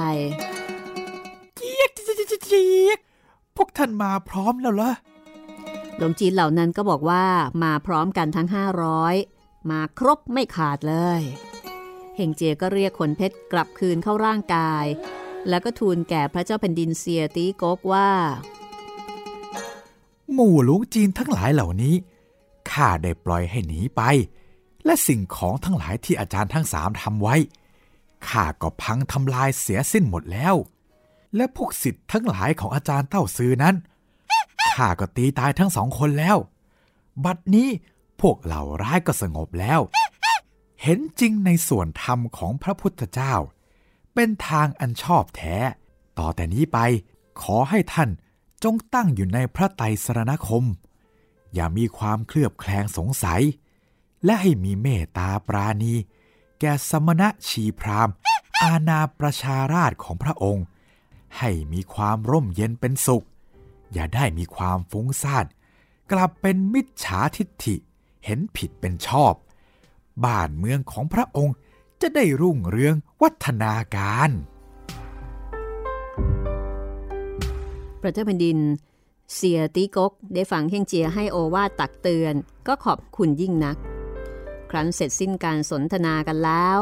[1.56, 3.00] เจี๊ยกเจี๊ยกเจี๊ยก
[3.56, 4.94] พวกท่านมาพร้อมแล้วเหรอ
[5.98, 7.26] หลวงจีนเหล่านั้นก็บอกว่า
[7.64, 8.48] มาพร้อมกันทั้ง
[9.10, 11.22] 500 มาครบไม่ขาดเลย
[12.16, 14.86] เฮงเจียก็เรียกขนเพชรกลับคืนเข้าร่างกาย
[15.50, 18.10] แล้วก็ทูลแก่พระเจ้าแผ่นดินเซียตีโกกว่า
[20.34, 21.96] หมู่หลวงจีนทั้งหลายเหล่านี้
[22.72, 24.02] ข้าได้ปล่อยให้หนีไป
[24.86, 27.36] และสิ่งของทั้งหลายที่อาจารย์ทั้งสามทำไว้
[28.28, 30.56] ข้าก็พังทำลายเสียสิ้นหมดแล้ว
[31.36, 33.76] และพวกสิทธิ์ทั้งหลายของอาจารย์เต้าซือนั้น
[34.76, 36.38] ข้าก็ตีตายทั้งสองคนแล้ว
[37.26, 37.70] บัดนี้
[38.22, 39.80] พวกเหล่าร้ายก็สงบแล้ว
[40.82, 43.34] เห็นจริงในส่วนธรรมของพระพุทธเจ้า
[44.14, 45.56] เป็นทางอันชอบแท้
[46.20, 46.80] ต่อแต่นี้ไป
[47.42, 48.10] ขอให้ท่าน
[48.64, 50.64] จงตั้งอยู่ในพระไตรสรณคม
[51.54, 53.42] อย่ามีความเคลือบแคลงสงสัย
[54.26, 55.94] และให้มีเมตตาปราณี
[56.60, 58.10] แก่สมณะชีพราม
[58.64, 60.66] อาณาประชาราชของพระองค์
[61.38, 63.26] ให้มีความร่มเย็นเป็นสุข
[63.94, 65.46] อย่าได้มีความฟุ้งซ่าน
[66.12, 67.76] กลับเป็นมิจฉาทิฏฐิ
[68.26, 69.34] เห็นผิดเป็นชอบ
[70.26, 71.56] บ้านเมืองของพระองค์
[72.02, 74.30] จะได้รุ่งเรืองวัฒนาการ
[78.02, 78.58] พระเจ้าแผ่นดิน
[79.36, 82.36] เสียตีกกได้ฟังเฮงเจียให้โอวาตักเตือน
[82.68, 83.78] ก็ขอบคุณยิ่งนัก
[84.70, 86.80] ครั้นเสร็จสิ้นการสนทนากันแล้ว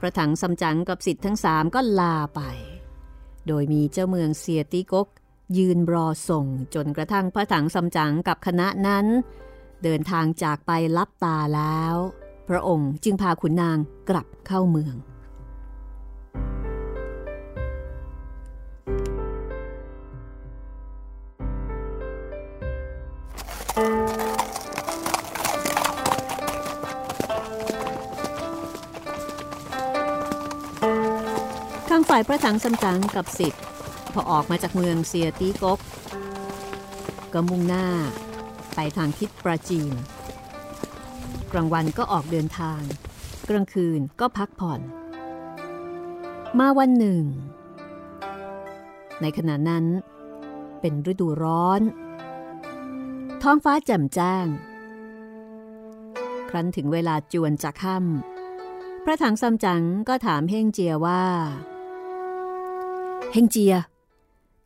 [0.00, 2.40] พระถังซัมจั๋งกับสิทธิ์ทั้งสามก็ลาไป
[3.46, 5.08] โดยมีเจ้าเมืองเสียตีกก
[5.58, 9.06] ยืนรอส่งจนกระทั่งพระถังซัมจั๋งกับคณะนั้น
[9.82, 11.94] เดินทางจากไปลับตาแล้ว
[12.48, 13.78] พระองค์จึงพาขุนนาง
[14.08, 14.94] กลับเข้าเมือง
[23.76, 33.62] ข้างฝ่ายพระถังซัมจังกับสิทธิ์
[34.12, 35.78] พอออกมาจากเมืองเซียตีกก
[37.32, 37.86] ก็มุ่งหน้า
[38.74, 39.92] ไปทางทิศปราจีน
[41.52, 42.80] กลางวันก็ออกเดินทาง
[43.48, 44.80] กลางคืนก็พักผ่อน
[46.58, 47.22] มาวันหนึ่ง
[49.20, 49.84] ในขณะนั้น
[50.80, 51.82] เป็นฤดูร้อน
[53.48, 54.46] ท้องฟ้าแจ่มแจ้ง
[56.48, 61.24] ครั้นถึงเวลาจวนจะค่ำพระถังซัมจั๋งก็ถามเฮงเจียว่า
[63.32, 63.74] เฮงเจีย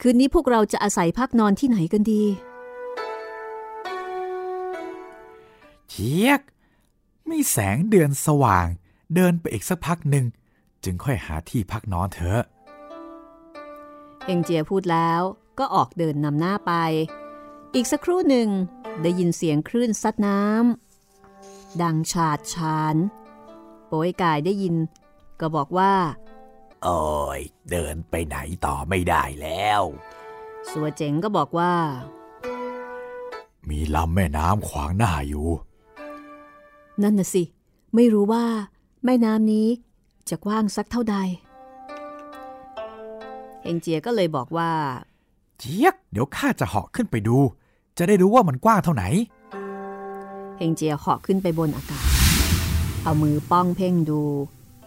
[0.01, 2.25] คืนนี้พวกเราจะอาศัยพักนอนที่ไหนกันดี
[5.91, 6.41] เชียก
[7.31, 8.67] มีแสงเดือนสว่าง
[9.15, 10.25] เดินไปอีกสักพักหนึ่ง
[10.85, 12.43] จึงค่อยหาที่พักนอนเถอะ
[14.25, 15.21] เฮงเจียพูดแล้ว
[15.59, 16.75] ก็ออกเดินนำหน้าไป
[17.75, 18.49] อีกสักครู่หนึ่ง
[19.03, 22.97] ได้ยินเสียงคลื่นซัดน้ำดังฉาดฉาน
[23.87, 24.77] โป้ยกายได้ยิน
[25.41, 25.95] ก็บอกว่า
[26.83, 27.01] โอ้
[27.39, 27.41] ย
[27.71, 29.83] เดินไปไหนต่อไม่ได้แล้ว
[30.71, 31.75] สัวเจ๋งก็บอกว่า
[33.69, 35.49] มีลำแม่น้ำขวางหน้าอยู่
[37.03, 37.43] นั่นน่ะสิ
[37.95, 38.45] ไม่รู้ว่า
[39.05, 39.69] แม่น้ำนี้
[40.29, 41.17] จะกว้างสักเท่าใด
[43.63, 44.73] เฮงเจียก็เลยบอกว่า
[45.59, 47.39] เจี๊ยก เดี๋ยวข้าจะเหาะขึ้นไปดู
[48.03, 49.05] จะได้รู้ว่ามันกว้างเท่าไหน
[50.59, 52.07] เฮงเจียเหาะขึ้นไปบนอากาศ
[53.05, 54.23] เอามือป้องเพ่งดู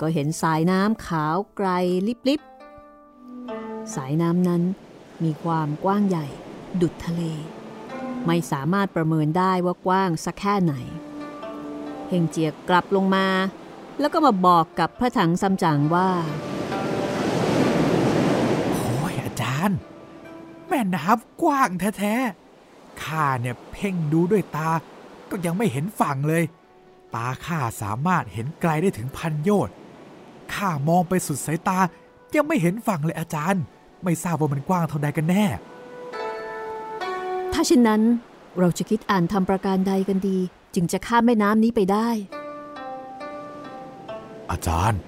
[0.01, 1.69] ก็เห็นสายน้ำขาวไกล
[2.27, 4.61] ลิบๆสายน้ำนั้น
[5.23, 6.25] มีความกว้างใหญ่
[6.81, 7.21] ดุดทะเล
[8.25, 10.73] ไม่สามารถประเมินได้ว่ากว้างสักแค่ไหน
[12.09, 13.27] เฮงเจียกลับลงมา
[13.99, 16.09] แล้วก็มาบอกกับพระถังซัมจั๋งว่า
[18.71, 19.77] โอ้ยอาจารย์
[20.67, 22.42] แม่น้ำกว้างแท้ๆ
[23.03, 24.69] ข้าเนี่ยเพ่งดูด้วยตา
[25.29, 26.43] ก็ยังไม่เห็นฝั่งเลย
[27.15, 29.75] ตาข้าสามารถเห็นไกลได้ถึงพันโยชน์
[30.53, 31.79] ข้ามองไปสุดสายตา
[32.35, 33.63] ยังไม่เห็นฝั่งเลยอาจารย์
[34.03, 35.45] ไม่ทราบว่ามันกว้างเท่าใดกันแน่
[37.53, 38.01] ถ้าเช่นนั้น
[38.59, 40.37] เราจะคิดอ่านทำประการใดกันดี
[40.75, 42.09] จึงจะข้ามแม่น้ำนี้ไปได้
[44.51, 44.99] อาจารย์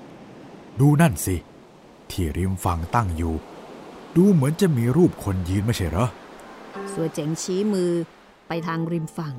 [0.80, 1.36] ดูนั่นสิ
[2.10, 3.34] ที่ริมฝั่งตั้งอยู่
[4.16, 6.08] ดูเหมือนจะมีรูปคนยืนไม่ใช่เหรอ
[6.96, 7.92] สัวเจ๋งชี้มือ
[8.48, 9.36] ไปทางริมฝั่ง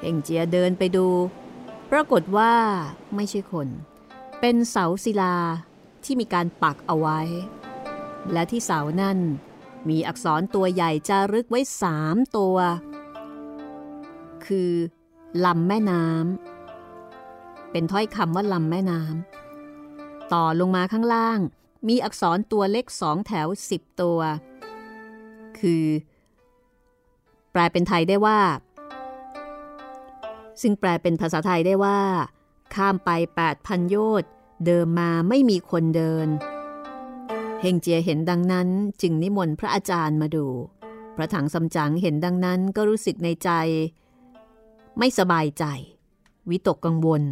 [0.00, 1.08] เฮงเจียเดินไปดู
[1.90, 2.54] ปรากฏว่า
[3.14, 3.68] ไม่ใช่คน
[4.40, 5.36] เป็นเสาศิลา
[6.04, 7.20] ที่มีการปักเอาไว้
[8.32, 9.18] และที่เสานั่น
[9.88, 12.56] มีอักษรตัวใหญ่จารึกไว้สามตัว
[14.46, 14.72] คือ
[15.44, 21.38] ลำแม่น้ำ เป็นถ้อยคำว่าลำแม่น้ำ ต่อลงมาข้างล่าง
[21.88, 24.20] มีอักษรตัวเล็กสองแถวสิบตัว
[25.58, 25.84] คือ
[27.52, 28.40] แปลเป็นไทยได้ว่า
[30.62, 32.00] ซึ่งแปลเป็นภาษาไทยได้ว่า
[32.74, 33.10] ข้ามไป
[33.50, 34.30] 8,000 โยชน์
[34.66, 36.28] เดิมมาไม่มีคนเดิน
[37.60, 38.68] เฮงเจียเห็นดังนั้น
[39.02, 40.46] จึงนิมนต์พระอาจารย์มาดู
[41.16, 43.50] พระถังสำจังเห็นดังนั้นก็รู้สึกในใจ
[44.98, 45.64] ไม่สบายใจ
[46.50, 47.22] วิตกกังวล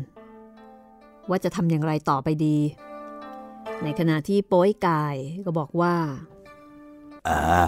[1.28, 2.58] ว่าจะทำอย่างไรต่อไปดี
[3.82, 5.94] ในขณะที่โป้ยกายก็บอกว่า
[7.24, 7.30] เอ
[7.62, 7.66] อ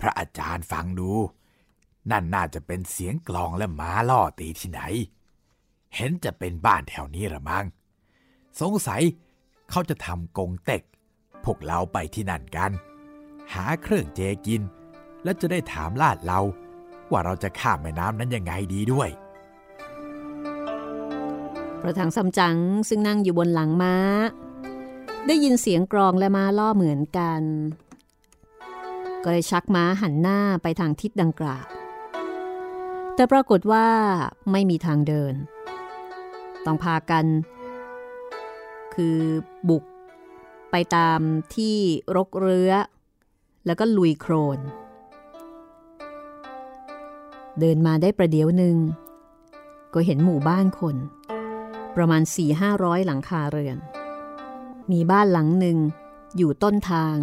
[0.00, 1.10] พระอาจารย์ฟังดู
[2.10, 4.80] นั่นน่าจะเป็นเสียงกลองและม้าล่อตีที่ไหน
[5.94, 7.66] เห็นจะเป็นบ้านแถวนี้ละมัง้ง
[8.60, 9.02] สงสัย
[9.70, 10.82] เขาจะทำกงเต็ก
[11.44, 12.72] พวกเราไปที่นั่นกัน
[13.52, 14.62] หาเครื่องเจกิน
[15.24, 16.40] แล้วจะได้ถามลาดเรา
[17.10, 19.08] ว่าเราจะข้ามแม่น้ำนั้นยังไงดีด้วย
[21.80, 22.56] พระถังซัมจั๋ง
[22.88, 23.94] ซึ่งนั่งอยู่บนหลังม้า
[25.26, 27.42] ได้ยินเสียงกรองและม้าล่อเหมือนกัน
[29.22, 31.66] ก็เลยชักม้าหันหน้าไปทางทิศดังกล่าว
[33.16, 33.86] แต่ปรากฏว่า
[34.52, 35.34] ไม่มีทางเดิน
[36.66, 37.24] ต้องพากัน
[38.94, 39.18] คือ
[39.68, 39.84] บุก
[40.70, 41.20] ไปตาม
[41.54, 41.76] ที่
[42.16, 42.72] รกเรื้อ
[43.66, 44.58] แล้วก็ลุยโครน
[47.60, 48.76] เดินมาได้ประเดี๋ยวหนึ่ง
[49.94, 50.96] ก็เห็นหมู่บ้านคน
[51.96, 52.22] ประมาณ
[52.64, 53.78] 4-500 หลังคาเรือน
[54.92, 55.78] มีบ้านหลังหนึ่ง
[56.36, 57.16] อยู่ต้นทาง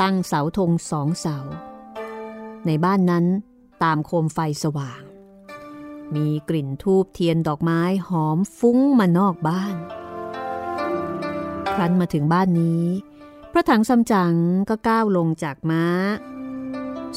[0.00, 1.38] ตั้งเสาธงสองเสา
[2.66, 3.24] ในบ้านนั้น
[3.82, 5.02] ตามโคมไฟสว่าง
[6.14, 9.76] มีกลิ่นทูบเทียนดอกไม้หอมฟุ้งมานอกบ้าน
[11.74, 12.84] ครั้นมาถึงบ้านนี้
[13.52, 14.34] พระถังซัมจั๋ง
[14.68, 15.86] ก็ก้าวลงจากม้า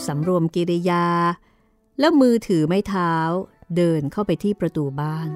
[0.05, 1.07] สำรวมกิริยา
[1.99, 3.13] แล้วมือถือไม้เท้า
[3.75, 5.29] เดินเข้าไปที่ประตูบ้าน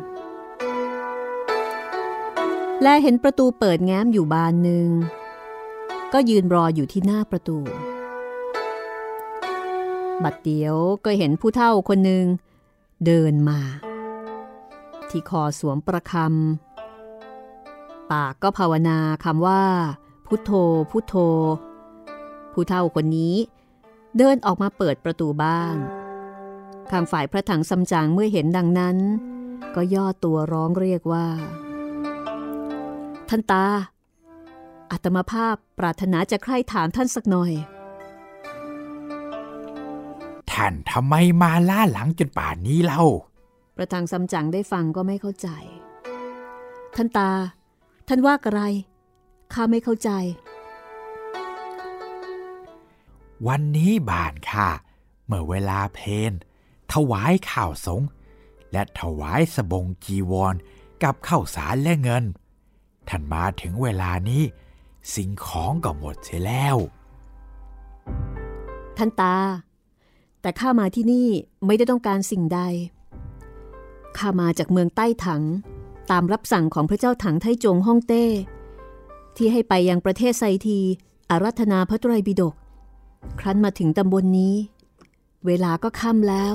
[2.84, 4.90] และเห็นประตูเปิดแง้มอยู่บานหนึ่ง
[6.14, 7.60] ก็ยืนรออยู่ที่หน้าประตู
[10.24, 12.26] บัดเดียวก็เห็นผู้เฒ่าคนหนึ่ง
[13.06, 13.60] เดินมา
[15.10, 19.64] ที่คอสวมประคำปากก็ภาวนาคำว่า
[20.28, 20.52] พุทโธ
[20.92, 21.16] พุทโธ
[22.54, 23.36] ผู้เฒ่าคนนี้
[24.18, 25.78] เดินออกมาเปิดประตูบ้าน
[26.92, 28.98] ข้างฝ่ายพระถังซัมจั๋งเมื่อเห็นดังนั้น
[29.76, 31.28] ก็ย่อตัวร้องเรียกว่า
[33.30, 33.66] ท่านตา
[34.92, 37.54] อัตมาภาพปรารถนาจะใคร่ถามท่านสักหน่อย
[40.64, 43.04] ท่านทำไมมาล่าหลังจนป่านนี้เล่า
[43.76, 45.50] ประทังซัมจั๋งได้ฟังก็ไม่เข้าใจ
[46.96, 47.32] ท่านตา
[48.08, 48.62] ท่านว่าอะไร
[49.54, 50.10] ข้าไม่เข้าใจ
[53.48, 54.68] วันนี้บ้านข้า
[55.26, 56.00] เมื่อเวลาเพ
[56.32, 56.34] น
[56.94, 58.08] ถวายข้าวสงฆ์
[58.72, 60.56] และถวายสบงจีวร
[61.04, 62.24] กับข้าวสารและเงิน
[63.10, 64.44] ท่านมาถึงเวลานี้
[65.16, 66.78] สิ่งของก็หมดเสียแล้ว
[68.98, 69.36] ท่านตา
[70.42, 71.28] แต่ข้ามาที่นี่
[71.66, 72.60] ไม่ได้ต้องการสิ่งใด
[74.18, 75.44] ข้ามาจากเมืองใต้ถัง
[76.12, 78.26] ตามรับสั่งของพระเจ้าถังไทจงฮ่องเต้
[79.36, 80.80] ที่ให้ไปยังประเทศไซที
[81.30, 82.54] อารัธนาพระไตรปิฎก
[83.40, 84.56] ครั้นมาถึงตำบลนนี้
[85.46, 86.54] เวลาก็ค่ำแล้ว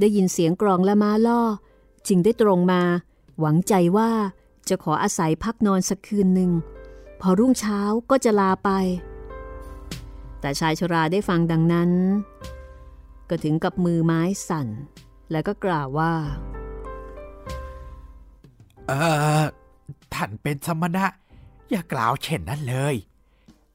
[0.00, 1.42] ได้ยินเสียงกรองและม้าล่อ
[2.08, 2.82] จึงได้ตรงมา
[3.40, 4.10] หวังใจว่า
[4.68, 6.50] จะขออาศัยพักนอนสักคืนหนึ่ง
[7.20, 8.70] พอรุ่งเช้าก็จะลาไป
[10.40, 11.90] แต่ชายชราได้ฟังดังนั้น
[13.30, 14.68] ก็ถึงกับมือไม้สั่น
[15.30, 16.12] แล้วก็กล่าวว่า
[18.86, 18.92] เอ
[19.40, 19.44] อ
[20.14, 21.06] ท่านเป็นสมณะ
[21.70, 22.94] อย่ากล่าวเช่นนั้นเลย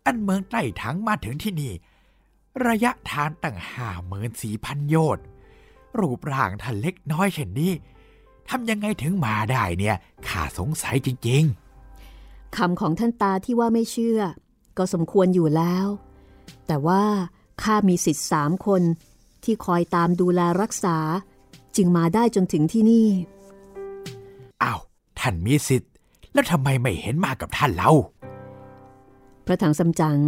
[0.05, 1.73] อันเมืองใต้ถังมาถึงที่นี่
[2.67, 5.25] ระยะทางตั้งห้าหมื่นสี่พันโยชน์
[5.99, 7.71] รูปร่างท่านเล็กน้อยเช่นนี้
[8.49, 9.95] ทำยังไงถึงมาได้เนี่ย
[10.27, 11.45] ข้าสงสัยจริง
[12.57, 14.19] คำของท่านตาที่ว่าไม่เชื่อ
[14.77, 15.87] ก็สมควรอยู่แล้ว
[16.67, 17.03] แต่ว่า
[17.63, 18.81] ข้ามีสิทธิ์สามคน
[19.45, 20.97] ที่คอยตามดูแลรักษา
[21.75, 24.79] จึงมาได้จนถึงที่นี่ๆอ้าว
[25.19, 25.91] ท่านมีสิทธิ์
[26.33, 27.91] แล้วทำไมไม่เห็นมากับท่านเล่า
[29.45, 30.19] พระถังซัมจั๋ง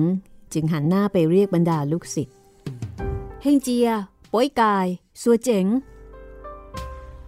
[0.54, 2.36] จึงหันหน้าไปเรียกบรรดาลูกศิษย์
[3.42, 3.90] เฮงเจีย
[4.34, 4.88] ป้อยกาย
[5.22, 5.66] สัวเจ๋ง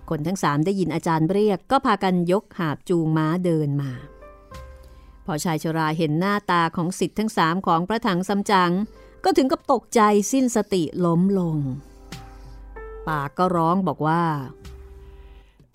[0.10, 3.92] คนทั้งสามได้ยินอาจารย์เรียกก็พากันยกหาบจูงม้าเดินมา
[5.26, 8.72] พอชายชราเห็นหน้าตาของศิษย์ทั้งสามของพระถังซัมจั๋ง
[9.24, 10.02] ก็ถึงกับตกใจ
[10.32, 11.58] สิ้นสติล้มลง
[13.08, 14.24] ปากก็ร้องบอกว่า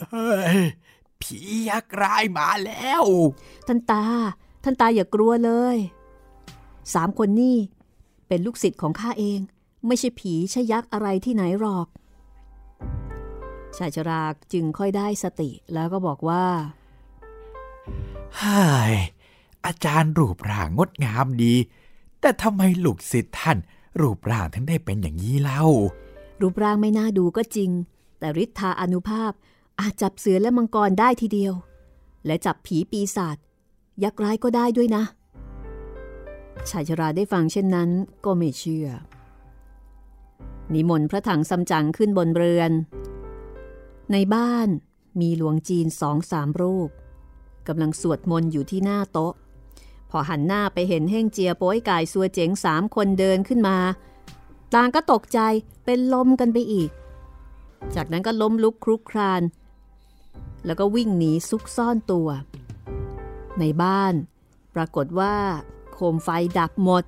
[0.00, 0.58] เฮ้ย
[1.22, 1.38] ผี
[1.68, 3.02] ยักษ์ร้ายมาแล้ว
[3.66, 4.04] ท่านตา
[4.64, 5.76] ท่านตาอย่ากลัวเลย
[6.94, 7.56] สามคนนี่
[8.28, 9.40] เป็นลูกศิษย์ของข้าเอง
[9.86, 11.86] ไม่ใช่ผีใช่ยักษ์อะไรที่ไหนหรอก
[13.76, 14.22] ชายชรา
[14.52, 16.44] จึงค่อยได้สติแล้วก็บอกว่า
[18.40, 18.92] ฮ่าย
[19.66, 21.54] อาจารย์รูปร่างงดงามดี
[22.26, 23.58] แต่ทำไมลูกศิษย์ท่าน
[24.00, 25.62] รูปร่างถึงได้เป็นอย่างนี้เล่า
[26.40, 27.70] รูปร่างไม่น่าดูก็จริง
[28.18, 29.32] แต่ฤทธาอนุภาพ
[29.80, 31.54] อาจจับเสือและมังกรได้ทีเดียว
[32.26, 33.36] และจับผีปีศาจ
[34.04, 35.04] ยักษ์ร้ายก็ได้ด้วยนะ
[36.70, 37.90] ชายชราได้ฟังเช่นนั้น
[38.24, 38.88] ก็ไม่เชื่อ
[40.74, 42.70] นิมนต์พระถังซัมจั๋งขึ้นบนเรือน
[44.12, 44.68] ในบ้าน
[45.20, 46.90] มีหลวงจีนสองสามรูป
[47.68, 49.34] กำลังสวดมนต์อยู่ที่หน้าโต๊ะ
[50.18, 53.76] อหันหน้าไปเห็นเฮ่งเจียโป้ยกายซัวเจ๋งสามคนเดินขึ้นมา
[54.74, 55.38] ต่างก็ตกใจ
[55.84, 56.90] เป็นลมกันไปอีก
[57.94, 59.42] จากนั้นก็ล้มลุกคลุกคราน
[60.66, 62.28] แล้วก็วิ่งหนีซุกซ่อนตัว
[63.58, 64.14] ในบ้าน
[64.74, 65.36] ปรากฏว่า
[65.92, 67.04] โคมไฟดับหมด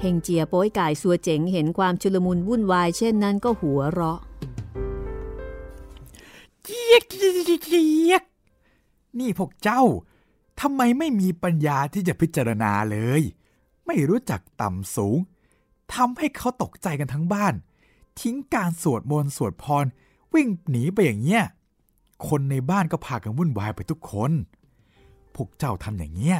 [0.00, 4.20] เฮงเจียโป้ยกายซัวเจ๋งเห็นความชุลมุนวุ่นวายเช่นนั้นก็หัวเราะ
[6.64, 8.22] เจี๊ยกเจี๊ยกเจี๊ยก
[9.18, 9.82] นี่พวกเจ้า
[10.60, 13.22] ทำไมไม่มีปัญญาที่จะพิจารณาเลย
[13.86, 15.18] ไม่รู้จักต่ำสูง
[15.94, 17.54] ทำให้เขาตกใจกันทั้งบ้าน
[18.20, 19.84] ทิ้งการสวดมนต์สวดพร
[20.34, 21.44] วิ่งหนีไปอย่างเงี้ย
[22.28, 24.32] คนในบ้านก็พากันวุ่นวายไปทุกคน
[25.34, 26.38] พวกเจ้าทำอย่างเงี้ย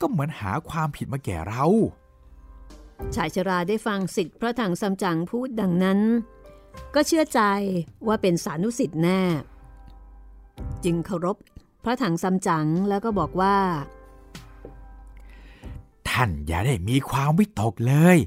[0.00, 1.64] ก็เหมือนหาความผิดมาแก่เรา
[3.14, 6.00] ชายชราได้ฟังสิทธิ์พระถังซัมจั๋งพูดดังนั้น
[6.94, 7.40] ก็เชื่อใจ
[8.06, 9.20] ว่าเป็นสานุสิทธิ์แน่
[10.84, 11.36] จึงเคารพ
[11.82, 13.56] พระถังซัมจั๋งแล้วก็บอกว่า
[16.08, 18.18] ท่านอย่าได้มีความวิตกเลย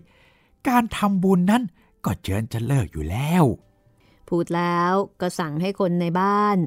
[0.68, 1.64] การทำบุญนั้น
[2.06, 3.44] ก็เจิญจะเลิกอยู่แล้ว
[4.30, 6.58] พูดแล้วก็สั่งให้คนในบ้าน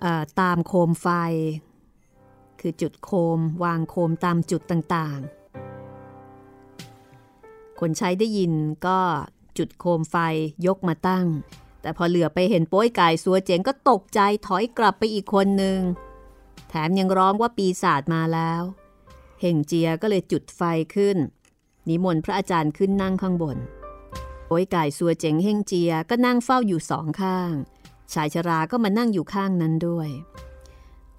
[0.00, 1.08] เอ่อตามโคมไฟ
[2.60, 8.52] คือจุดโคมวางโคมตามจุดต่างๆ คนใช้ได้ยิน
[8.86, 8.98] ก็
[9.58, 10.16] จุดโคมไฟ
[10.66, 11.26] ยกมาตั้ง
[11.82, 15.80] แต่พอเหลือไปเห็นโป้ยกายสัวเจ๋งก็ตกใจถอยกลับไปอีกคนหนึ่ง
[16.68, 18.62] แถมยังร้องว่าปีศาจมาแล้ว
[19.40, 20.60] เฮงเจียก็เลยจุดไฟ
[20.94, 21.16] ขึ้น
[21.88, 23.58] นิมนต์พระอาจารย์ขึ้นนั่งข้างบน
[24.46, 27.52] โป้ยกายสัวเจ๋งเฮงเจียก็นั่งเฝ้าอยู่สองข้าง
[28.12, 30.08] ชายชราก็มานั่งอยู่ข้างนั้นด้วย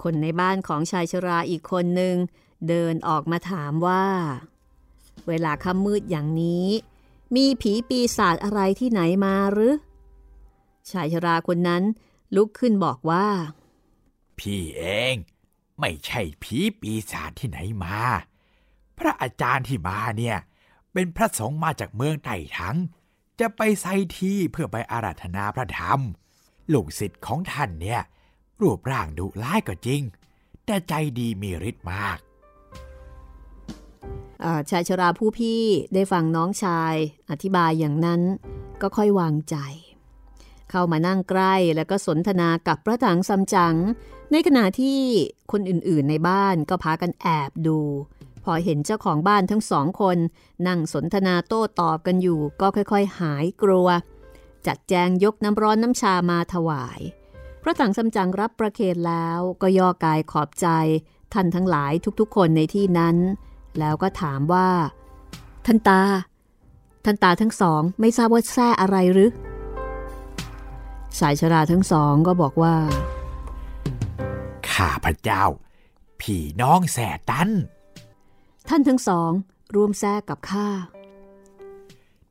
[0.03, 2.16] คนในบ้านของชายชราอีกคนหนึ่ง
[2.68, 4.05] เดินออกมาถามว่า
[5.28, 6.68] เวลาค่ำมืดอย่างนี้
[7.36, 9.74] มีผีปีศาจอะไรที่ไหนมาหรือ
[10.91, 11.84] ชายชราคนนั้น
[12.36, 13.27] ลุกขึ้นบอกว่า
[14.39, 15.15] พี่เอง
[15.79, 17.97] ไม่ใช่ผีปีศาจที่ไหนมา
[18.97, 20.38] พระอาจารย์ที่มาเนี่ย
[20.93, 22.77] เป็นพระสงฆ์มาจากเมืองไต่ถัง
[23.39, 23.86] จะไปไซ
[24.17, 25.99] ที่เพื่อไปอาราธนาพระธรรม
[26.73, 28.01] ลูกศิษย์ของท่านเนี่ย
[28.61, 30.01] รูปร่างดุร้ายก็จริง
[30.65, 32.17] แต่ใจดีมีฤทธิ์มาก
[34.41, 35.63] เอ่อชายชราผู้พี่
[35.93, 36.95] ได้ฟังน้องชาย
[37.31, 38.21] อธิบายอย่างนั้น
[38.81, 39.55] ก็ค่อยวางใจ
[40.76, 43.76] เข้ามานั่งใกล้แล้วก็สนทนากับพระถังซัมจั๋ง
[44.32, 44.99] ในขณะที่
[45.51, 47.80] คนอื่นๆในบ้านก็พากันแอบดู
[48.43, 50.17] พอเห็นเจ้าของบ้านทั้งสองคน
[50.67, 53.88] นั่งสนทนาโต้ตอบกันอยู่ ก็ค่อยๆ หายกลัว
[54.67, 56.99] จัดแจงยกน้ำร้อนน้ำชามาถวาย
[57.63, 60.67] พระถังซัมจั๋งรับประเคนแล้วก็ย่อกายขอบใจ
[61.34, 63.17] ท่านทั้งหลายทุกๆ คนในที่นั้น
[63.80, 64.69] แล้วก็ถามว่า
[65.65, 66.01] ท่านตา
[67.05, 69.30] ท่านตาทั้งสองไม่ทราบว่าแซ่อะไรหรือ
[71.20, 72.76] สายชราทั้งสองก็บอกว่า
[74.72, 75.43] ข้าพระเจ้า
[76.22, 77.49] พี่น้องแส่ตัน
[78.68, 79.32] ท่านทั้งสอง
[79.76, 80.68] ร่วมแซ่กับข้า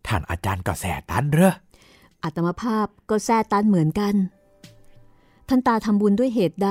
[0.07, 1.55] ท่านอาจารย์ก็แส่ตันเหรอ
[2.25, 4.15] อัตมภาพก็แซ่ตันเหมือนกัน
[5.49, 6.69] ท่านตาทำบุญด้วยเหตุใด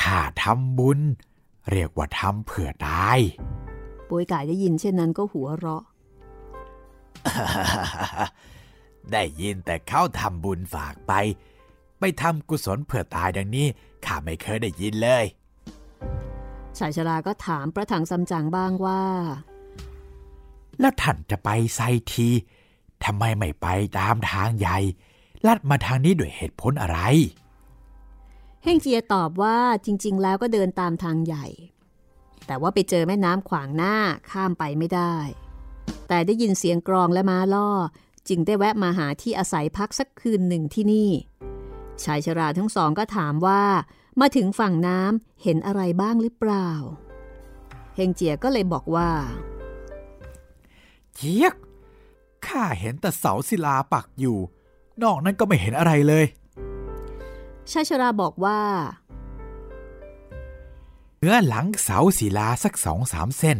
[0.00, 1.00] ข้าทำบุญ
[1.70, 3.18] เรียกว่าทำเผื่อตาย
[4.08, 5.82] ป่วยกายได้ยินเช่นนั้นก็หัวเราะ
[9.12, 11.12] ได้ยินแต่เขาทำบุญฝากไป
[12.00, 13.66] ไปทำกุศลเผื่อตายดังนี้
[14.04, 15.24] ข้าไม่เคยได้ยินเลย
[16.78, 19.02] ชายชราก็ถามประถังซัมจั๋งบ้างว่า
[20.80, 21.80] แล้วท่านจะไปไซ
[22.12, 22.28] ที
[23.04, 23.66] ทำไมไม่ไป
[23.98, 24.78] ตามทางใหญ่
[25.46, 26.98] ลัดมาทางนี้ด้วยเหตุผลอะไร
[28.62, 31.46] เฮงเจียตอบว่าจริง ๆ แล้วก็เดินตามทางใหญ่
[32.46, 33.94] แต่ว่าไปเจอแม่น้ำขวางหน้า
[34.30, 35.14] ข้ามไปไม่ได้
[36.08, 37.70] แต่ได้ยินเสียงกรองและม้าล่อ
[38.28, 41.10] จึงได้แวะมาหาที่อาศัยพักสักคืนหนึ่งที่นี่
[42.04, 43.62] ชายชราทั้งสองก็ถามว่า
[44.20, 46.70] มาถึงฝั่งน้ำเห็นอะไรบ้างหรือเปล่า
[47.94, 49.10] เฮงเจียก็เลยบอกว่า
[51.14, 51.54] เจี๊ยก
[52.46, 54.38] ข้าเห็นแต่เสาศิลาปักอยู่
[55.02, 56.24] นอกนั้นก็ไม่เห็นอะไรเลย
[57.70, 58.60] ชายชราบอกว่า
[61.18, 63.58] เหนือหลังเสาศิลาสักสองสามเส้น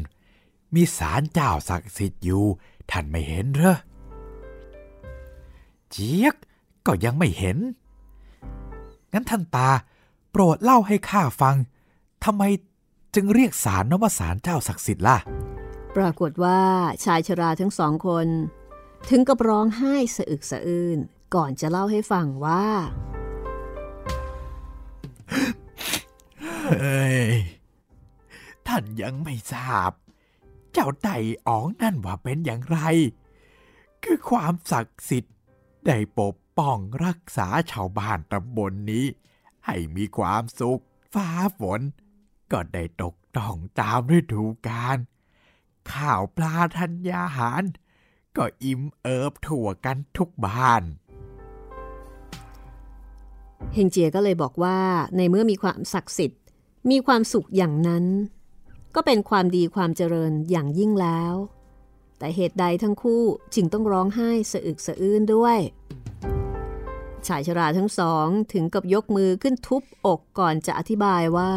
[0.74, 2.44] มีศาลเจ้าศักดิ์สิทธิ์อยู่
[2.90, 3.76] ท่านไม่เห็นเหรอ
[5.90, 6.34] เจี๊ยก
[6.86, 7.58] ก็ยังไม่เห็น
[9.12, 9.70] งั้นท่านตา
[10.30, 11.56] โปรดเล่าให้ข้าฟัง
[12.24, 12.42] ทำไม
[13.14, 15.18] จึงเรียกศาลนว่าศาลเจ้าศักดิ์สิทธิ์ล่ะ
[15.96, 16.60] ปรากฏว่า
[17.04, 18.26] ชายชราทั้งสองคน
[19.08, 20.98] ถึงกับร้องไห้สะอึกสะอื้น
[21.34, 22.66] ก่อนจะเล่าให้ฟังว่า
[26.68, 27.26] เฮ้ย
[28.66, 29.92] ท่านยังไม่ทราบ
[30.72, 31.16] เจ้าไต่
[31.46, 32.78] อ๋องนั่นว่าเป็นอย่างไร
[34.04, 35.35] คือความศักดิ์สิทธิ์
[35.86, 39.06] ได้ปกป้องรักษาชาวบ้านตำบลนนี้
[39.66, 40.82] ให้มีความสุข
[41.14, 41.28] ฟ้า
[41.58, 41.80] ฝน
[42.52, 44.98] ก็ได้ตกต้องตามฤดูกาล
[45.92, 47.62] ข้าวปลาธัญญาหาร
[48.36, 50.82] ก็อิ่มเอิบทั่วกันทุกบ้าน
[53.74, 54.78] เฮงเจียก็เลยบอกว่า
[55.16, 56.42] ในเมื่อมีความศักดิ์สิทธิ์
[56.90, 58.04] มีความสุขอย่างนั้น
[58.94, 61.34] ก็เป็นความดีความเจริญอย่างยิ่งแล้ว
[62.18, 63.22] แต่เหตุใดทั้งคู่
[63.54, 65.58] จึงต้องร้องไห้สะอึกสะอื้นด้วย
[67.26, 71.52] ชายชราทั้งสองถึงกับยกมือขึ้นทุบอกก่อนจะอธิบายว่า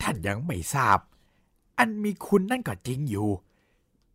[0.00, 0.98] ท่านยังไม่ทราบ
[1.78, 3.28] อันมีคุณนั่นก็จริงอยู่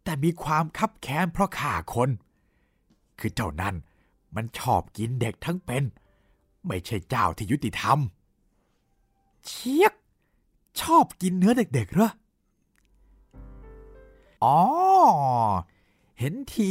[0.04, 2.10] แต่มีความคับแค้นเพราะฆ่าคน
[3.20, 3.76] คือเจ้านั้น
[4.36, 5.84] มันชอบกินเด็กทั้งเป็น
[6.68, 7.98] ไม่ใช่เจ้าที่ยุติธรรม
[9.46, 9.94] เชียก
[10.82, 12.12] ชอบกินเนื้อเด็กๆเหรอ
[14.44, 14.60] อ๋อ
[16.20, 16.70] เห็นที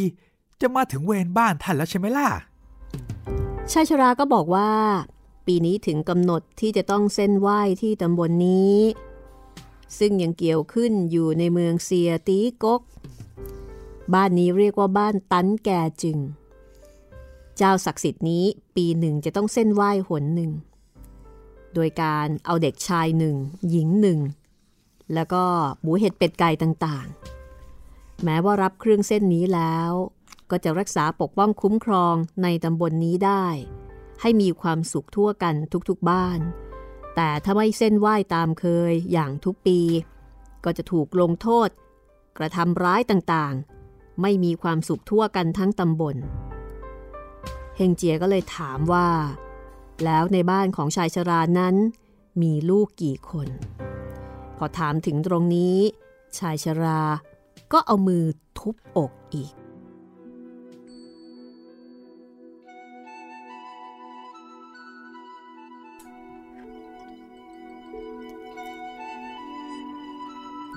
[0.60, 2.28] จะมาถึงเวรบ้านท่านแล้วใช่ไหมล่ะ
[3.72, 4.70] ชายชราก็บอกว่า
[5.46, 8.78] ปีนี้ถึงกำหนดที่จะต้องเส้นไหว้ที่ตำบลนนี้
[9.98, 12.82] ซึ่งยังเกี่ยวขึ้นอยู่ในเมืองเซียตีกก
[14.14, 16.18] บ้านนี้เรียกว่าบ้านตันแก่จึง
[17.56, 18.44] เจ้าศักดิ์สิทธิ์นี้
[18.76, 20.50] ปีหนึ่งจะต้องเส้นไหว้หนหนึ่ง
[21.74, 23.36] โดยการเอาเด็กชายหนึ่ง
[23.70, 24.18] หญิงหนึ่ง
[25.14, 25.44] แล้วก็
[25.80, 27.39] หมูเห็ดเป็ดไก่ต่างๆ
[28.24, 29.92] แม้ว่ารับเครื่องเส้นนี้แล้ว
[30.50, 33.46] ก็จะรักษาปกป้องคุ้มครองในตำบลนนี้ได้
[34.20, 35.54] ให้มีความสุขทั่วกัน
[35.88, 36.40] ทุกๆบ้าน
[37.16, 39.80] แต่ถ้าไม่เส้นไหว้ตามเคยอย่างทุกปี
[40.64, 41.68] ก็จะถูกลงโทษ
[42.38, 46.16] กระทำร้ายต่างๆ ไม่มีความสุขทั่วกันทั้งตำบล
[47.76, 49.08] เฮงเจียก็เลยถามว่า
[50.04, 51.74] แล้วในบ้านของชายชรานั้น
[52.42, 53.48] มีลูกกี่คน
[54.56, 55.76] พอถามถึงตรงนี้
[56.38, 57.00] ชายชรา
[57.72, 58.24] ก็เอามือ
[58.58, 59.52] ทุบอกอีก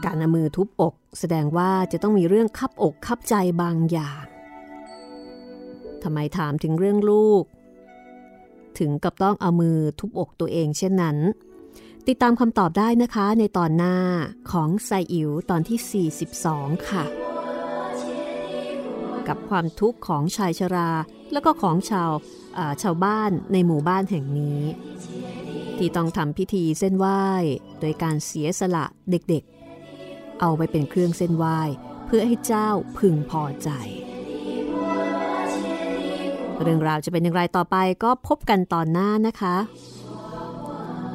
[0.06, 4.26] การเอามือทุบอก แสดงว่าจะต้องมีเรื่องคับอกคับใจบางอย่าง
[6.04, 7.44] ทำไมถามถึงเรื่องลูก
[8.80, 11.18] ถึงกับต้องเอามือทุบอกตัวเองเช่นนั้น
[12.10, 13.96] ติดตามคำตอบได้นะคะในตอนหน้า
[14.52, 16.08] ของไซอิ๋วตอนที่
[16.50, 17.04] 42 ค่ะ
[19.28, 20.92] กับความทุกข์ของชายชรา
[21.32, 24.62] แล้วก็ของชาวาชาวบ้านในหมู่บ้านแห่งนี้
[25.78, 27.24] ที่ต้องทำพิธีเส้นไหว้
[27.80, 31.60] โดยการเสียสละเด็กๆ เอาไปเป็นเครื่องเส้นไหว้
[32.06, 33.70] เพื่อให้เจ้าพึงพอใจ
[36.62, 39.56] เรื่องราวจะเป็นอย่างไรต่อไปก็พบกันตอนหน้านะคะ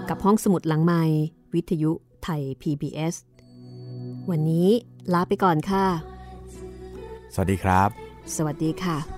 [0.09, 1.03] กับห้องสมุดหลังไม้
[1.55, 1.91] วิทยุ
[2.25, 3.15] ไทย PBS
[4.31, 4.69] วันนี้
[5.13, 5.87] ลาไปก่อนค่ะ
[7.35, 7.89] สวัสดีครับ
[8.37, 9.18] สวัสดีค่ะ